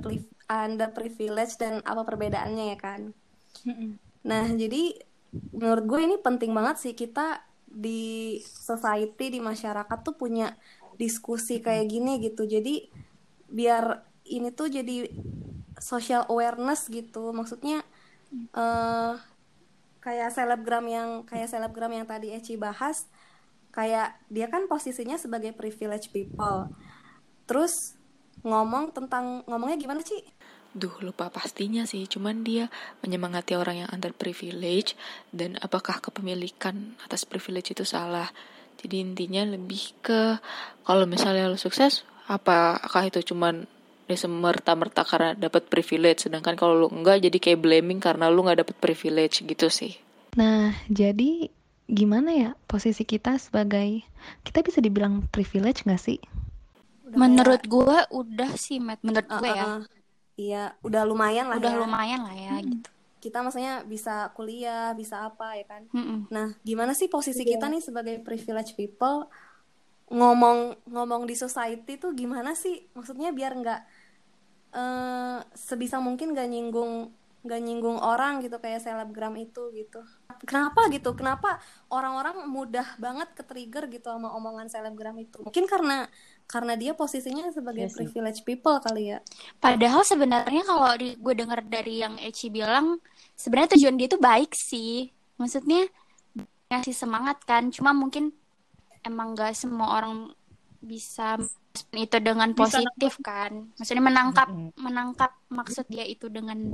under 0.46 0.88
privilege 0.92 1.58
dan 1.58 1.80
apa 1.82 2.04
perbedaannya 2.04 2.76
ya 2.76 2.78
kan? 2.78 3.00
Nah 4.22 4.44
jadi 4.52 4.94
menurut 5.56 5.84
gue 5.88 6.00
ini 6.04 6.16
penting 6.20 6.52
banget 6.52 6.76
sih 6.78 6.94
kita 6.94 7.42
di 7.66 8.38
society 8.44 9.32
di 9.32 9.40
masyarakat 9.42 9.98
tuh 10.04 10.14
punya 10.14 10.54
diskusi 11.00 11.58
kayak 11.58 11.90
gini 11.90 12.22
gitu. 12.22 12.46
Jadi 12.46 12.86
biar 13.50 14.04
ini 14.28 14.52
tuh 14.54 14.70
jadi 14.70 15.10
social 15.80 16.28
awareness 16.30 16.86
gitu. 16.86 17.34
Maksudnya 17.34 17.82
uh, 18.54 19.18
kayak 19.98 20.30
selebgram 20.30 20.86
yang 20.86 21.08
kayak 21.26 21.50
selebgram 21.50 21.90
yang 21.90 22.06
tadi 22.06 22.30
Eci 22.30 22.54
bahas 22.54 23.10
kayak 23.76 24.16
dia 24.32 24.48
kan 24.48 24.64
posisinya 24.64 25.20
sebagai 25.20 25.52
privilege 25.52 26.08
people 26.08 26.72
terus 27.44 27.94
ngomong 28.40 28.96
tentang 28.96 29.44
ngomongnya 29.44 29.76
gimana 29.76 30.00
sih 30.00 30.24
Duh, 30.76 30.92
lupa 31.00 31.32
pastinya 31.32 31.88
sih. 31.88 32.04
Cuman 32.04 32.44
dia 32.44 32.68
menyemangati 33.00 33.56
orang 33.56 33.80
yang 33.80 33.90
under 33.96 34.12
privilege 34.12 34.92
dan 35.32 35.56
apakah 35.64 36.04
kepemilikan 36.04 37.00
atas 37.00 37.24
privilege 37.24 37.72
itu 37.72 37.80
salah. 37.88 38.28
Jadi 38.76 39.00
intinya 39.00 39.40
lebih 39.48 39.96
ke 40.04 40.36
kalau 40.84 41.08
misalnya 41.08 41.48
lo 41.48 41.56
sukses, 41.56 42.04
apakah 42.28 43.08
itu 43.08 43.24
cuman 43.24 43.64
semerta-merta 44.14 45.02
karena 45.02 45.34
dapat 45.34 45.66
privilege 45.66 46.30
sedangkan 46.30 46.54
kalau 46.54 46.78
lu 46.78 46.88
enggak 46.94 47.18
jadi 47.26 47.38
kayak 47.42 47.58
blaming 47.58 47.98
karena 47.98 48.30
lu 48.30 48.46
nggak 48.46 48.62
dapat 48.62 48.76
privilege 48.78 49.42
gitu 49.42 49.66
sih 49.66 49.98
nah 50.38 50.70
jadi 50.86 51.50
gimana 51.86 52.30
ya 52.34 52.50
posisi 52.66 53.06
kita 53.06 53.38
sebagai 53.38 54.02
kita 54.42 54.62
bisa 54.66 54.82
dibilang 54.82 55.22
privilege 55.30 55.86
nggak 55.86 56.02
sih 56.02 56.18
udah 57.06 57.18
menurut 57.18 57.62
kayak... 57.62 57.72
gue 57.72 57.98
udah 58.10 58.50
sih 58.58 58.78
Matt 58.82 59.00
menurut 59.06 59.26
uh, 59.30 59.38
gue 59.38 59.50
ya 59.50 59.64
uh, 59.64 59.82
iya 60.34 60.64
udah 60.82 61.02
lumayan 61.06 61.46
lah 61.46 61.62
udah 61.62 61.72
ya. 61.72 61.78
lumayan 61.78 62.20
lah 62.26 62.34
ya 62.34 62.54
hmm. 62.58 62.66
gitu 62.66 62.88
kita 63.16 63.42
maksudnya 63.42 63.82
bisa 63.86 64.30
kuliah 64.34 64.94
bisa 64.94 65.30
apa 65.30 65.58
ya 65.58 65.66
kan 65.66 65.82
hmm. 65.94 66.30
nah 66.30 66.54
gimana 66.66 66.92
sih 66.94 67.06
posisi 67.06 67.46
yeah. 67.46 67.58
kita 67.58 67.66
nih 67.70 67.82
sebagai 67.82 68.16
privilege 68.22 68.74
people 68.74 69.30
ngomong 70.10 70.78
ngomong 70.86 71.26
di 71.26 71.34
society 71.34 71.98
tuh 71.98 72.14
gimana 72.14 72.54
sih 72.54 72.86
maksudnya 72.94 73.34
biar 73.34 73.58
nggak 73.58 73.80
uh, 74.74 75.38
sebisa 75.54 75.98
mungkin 75.98 76.30
gak 76.36 76.46
nyinggung 76.46 77.10
gak 77.46 77.62
nyinggung 77.62 77.96
orang 78.02 78.42
gitu 78.44 78.58
kayak 78.58 78.82
selebgram 78.82 79.32
itu 79.38 79.70
gitu. 79.72 80.02
Kenapa 80.44 80.90
gitu? 80.92 81.16
Kenapa 81.16 81.62
orang-orang 81.88 82.44
mudah 82.50 82.98
banget 83.00 83.32
ke 83.32 83.42
trigger 83.46 83.88
gitu 83.88 84.10
sama 84.12 84.34
omongan 84.36 84.68
selebgram 84.68 85.16
itu? 85.16 85.40
Mungkin 85.46 85.64
karena 85.70 86.10
karena 86.46 86.78
dia 86.78 86.92
posisinya 86.94 87.50
sebagai 87.50 87.90
yes, 87.90 87.94
iya 87.94 87.96
privilege 87.96 88.40
people 88.46 88.78
kali 88.78 89.16
ya. 89.16 89.18
Padahal 89.58 90.06
sebenarnya 90.06 90.62
kalau 90.62 90.94
gue 90.98 91.34
dengar 91.34 91.62
dari 91.64 92.02
yang 92.04 92.20
Eci 92.22 92.52
bilang 92.52 93.00
sebenarnya 93.34 93.78
tujuan 93.78 93.96
dia 93.98 94.06
itu 94.10 94.18
baik 94.18 94.52
sih. 94.54 95.10
Maksudnya 95.40 95.88
ngasih 96.70 96.94
semangat 96.94 97.42
kan. 97.46 97.70
Cuma 97.70 97.90
mungkin 97.94 98.34
emang 99.06 99.38
gak 99.38 99.54
semua 99.54 100.02
orang 100.02 100.34
bisa 100.82 101.38
itu 101.94 102.16
dengan 102.20 102.52
positif 102.56 103.18
bisa 103.18 103.26
kan. 103.26 103.52
Maksudnya 103.76 104.04
menangkap 104.04 104.48
mm 104.48 104.56
-hmm. 104.56 104.80
menangkap 104.80 105.32
maksud 105.52 105.86
dia 105.88 106.04
itu 106.06 106.26
dengan 106.32 106.72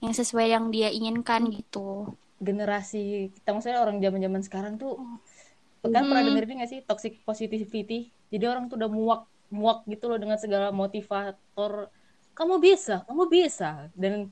yang 0.00 0.14
sesuai 0.14 0.46
yang 0.52 0.68
dia 0.70 0.92
inginkan 0.92 1.48
gitu. 1.50 2.14
Generasi 2.38 3.32
kita 3.32 3.56
maksudnya 3.56 3.80
orang 3.80 3.98
zaman 3.98 4.20
zaman 4.20 4.42
sekarang 4.44 4.74
tuh 4.76 5.00
oh. 5.00 5.18
kan 5.86 6.02
mm. 6.02 6.08
pernah 6.10 6.24
denger 6.24 6.44
ini 6.46 6.54
gak 6.62 6.70
sih? 6.70 6.80
Toxic 6.84 7.12
positivity. 7.24 8.10
Jadi 8.28 8.44
orang 8.44 8.68
tuh 8.68 8.76
udah 8.76 8.90
muak 8.90 9.22
muak 9.48 9.86
gitu 9.86 10.10
loh 10.10 10.18
dengan 10.18 10.36
segala 10.36 10.74
motivator. 10.74 11.88
Kamu 12.36 12.60
bisa 12.60 13.02
kamu 13.08 13.22
bisa. 13.28 13.88
Dan 13.96 14.28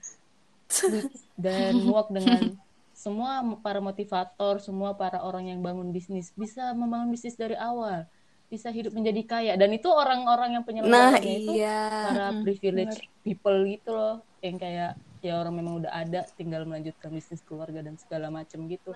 dan 1.44 1.72
muak 1.84 2.10
dengan 2.10 2.58
semua 2.94 3.42
para 3.60 3.82
motivator, 3.82 4.62
semua 4.62 4.94
para 4.94 5.20
orang 5.20 5.50
yang 5.50 5.60
bangun 5.60 5.90
bisnis 5.90 6.30
bisa 6.38 6.72
membangun 6.72 7.10
bisnis 7.10 7.34
dari 7.34 7.58
awal, 7.58 8.06
bisa 8.48 8.70
hidup 8.70 8.94
menjadi 8.94 9.22
kaya 9.24 9.52
dan 9.57 9.72
itu 9.74 9.88
orang-orang 9.90 10.61
yang 10.61 10.64
penyelenggaranya 10.64 11.18
nah, 11.18 11.42
itu 11.42 11.52
iya. 11.59 11.83
para 12.07 12.26
privilege 12.44 12.96
Bener. 13.00 13.24
people 13.24 13.59
gitu 13.66 13.90
loh, 13.90 14.16
yang 14.44 14.57
kayak 14.61 14.92
ya 15.24 15.40
orang 15.40 15.54
memang 15.57 15.74
udah 15.83 15.92
ada 15.92 16.28
tinggal 16.37 16.68
melanjutkan 16.68 17.09
bisnis 17.09 17.40
keluarga 17.42 17.80
dan 17.80 17.96
segala 17.96 18.28
macam 18.28 18.68
gitu. 18.68 18.92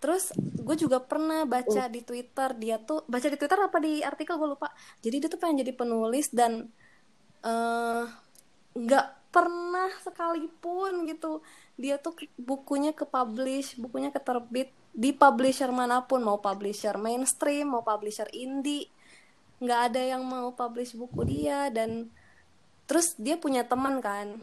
Terus 0.00 0.32
gue 0.36 0.76
juga 0.76 1.00
pernah 1.00 1.48
baca 1.48 1.88
oh. 1.88 1.92
di 1.92 2.00
Twitter 2.04 2.48
dia 2.56 2.76
tuh 2.80 3.04
baca 3.08 3.26
di 3.28 3.36
Twitter 3.36 3.58
apa 3.60 3.78
di 3.80 4.04
artikel 4.04 4.36
gue 4.36 4.48
lupa. 4.52 4.68
Jadi 5.00 5.16
dia 5.24 5.28
tuh 5.32 5.40
pengen 5.40 5.64
jadi 5.64 5.72
penulis 5.72 6.28
dan 6.32 6.68
eh, 7.44 8.04
nggak 8.76 9.06
uh, 9.08 9.14
pernah 9.30 9.88
sekalipun 10.02 11.06
gitu 11.06 11.40
dia 11.78 11.96
tuh 11.96 12.12
bukunya 12.36 12.90
ke 12.90 13.06
publish 13.06 13.78
bukunya 13.78 14.10
keterbit 14.10 14.74
di 14.90 15.14
publisher 15.14 15.70
mana 15.70 16.04
pun 16.04 16.20
mau 16.26 16.42
publisher 16.42 16.98
mainstream 16.98 17.70
mau 17.70 17.86
publisher 17.86 18.26
indie 18.34 18.90
nggak 19.60 19.80
ada 19.92 20.02
yang 20.16 20.24
mau 20.24 20.56
publish 20.56 20.96
buku 20.96 21.22
dia. 21.28 21.68
Dan 21.68 22.08
terus 22.88 23.14
dia 23.20 23.36
punya 23.36 23.68
teman 23.68 24.00
kan 24.00 24.40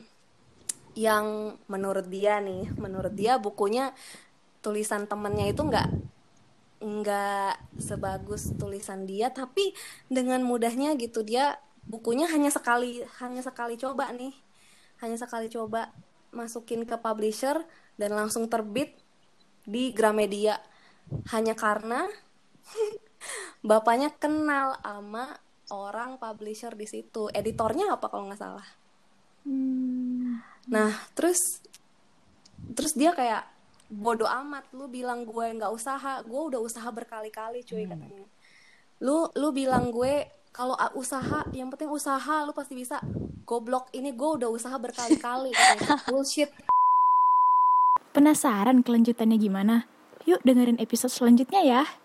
yang 0.97 1.57
menurut 1.69 2.09
dia 2.09 2.41
nih 2.41 2.73
menurut 2.73 3.13
dia 3.13 3.37
bukunya 3.37 3.93
tulisan 4.65 5.05
temennya 5.05 5.53
itu 5.53 5.61
nggak 5.61 5.89
nggak 6.81 7.53
sebagus 7.81 8.53
tulisan 8.55 9.09
dia. 9.09 9.33
Tapi 9.33 9.73
dengan 10.07 10.45
mudahnya 10.45 10.93
gitu 10.95 11.25
dia 11.25 11.57
bukunya 11.87 12.29
hanya 12.29 12.53
sekali 12.53 13.01
hanya 13.23 13.41
sekali 13.41 13.79
coba 13.79 14.11
nih 14.11 14.35
hanya 14.99 15.15
sekali 15.15 15.47
coba 15.47 15.95
masukin 16.35 16.83
ke 16.83 16.99
publisher 16.99 17.63
dan 17.95 18.11
langsung 18.11 18.51
terbit 18.51 18.91
di 19.67 19.91
Gramedia. 19.91 20.55
Hanya 21.35 21.53
karena 21.59 22.07
bapaknya 23.69 24.15
kenal 24.15 24.79
sama 24.79 25.35
orang 25.75 26.15
publisher 26.15 26.71
di 26.73 26.87
situ. 26.87 27.27
Editornya 27.35 27.91
apa 27.99 28.07
kalau 28.07 28.31
nggak 28.31 28.39
salah? 28.39 28.67
Hmm. 29.47 30.43
nah 30.67 30.91
terus 31.15 31.39
terus 32.75 32.91
dia 32.91 33.11
kayak 33.15 33.43
bodoh 33.91 34.27
amat. 34.27 34.67
Lu 34.71 34.87
bilang 34.87 35.27
gue 35.27 35.45
nggak 35.59 35.71
usaha. 35.71 36.23
Gue 36.23 36.41
udah 36.55 36.59
usaha 36.63 36.87
berkali-kali 36.87 37.67
cuy 37.67 37.83
hmm. 37.83 37.91
katanya. 37.91 38.25
Lu 39.03 39.27
lu 39.35 39.51
bilang 39.51 39.91
gue 39.91 40.27
kalau 40.55 40.73
usaha 40.97 41.45
yang 41.53 41.69
penting 41.69 41.91
usaha 41.91 42.47
lu 42.47 42.55
pasti 42.55 42.75
bisa. 42.75 43.03
Goblok 43.47 43.87
ini 43.95 44.11
gue 44.11 44.29
udah 44.43 44.51
usaha 44.51 44.75
berkali-kali 44.75 45.55
bullshit 46.11 46.51
penasaran 48.17 48.81
kelanjutannya 48.81 49.37
gimana? 49.37 49.85
Yuk 50.25 50.41
dengerin 50.41 50.81
episode 50.81 51.13
selanjutnya 51.13 51.61
ya 51.61 51.81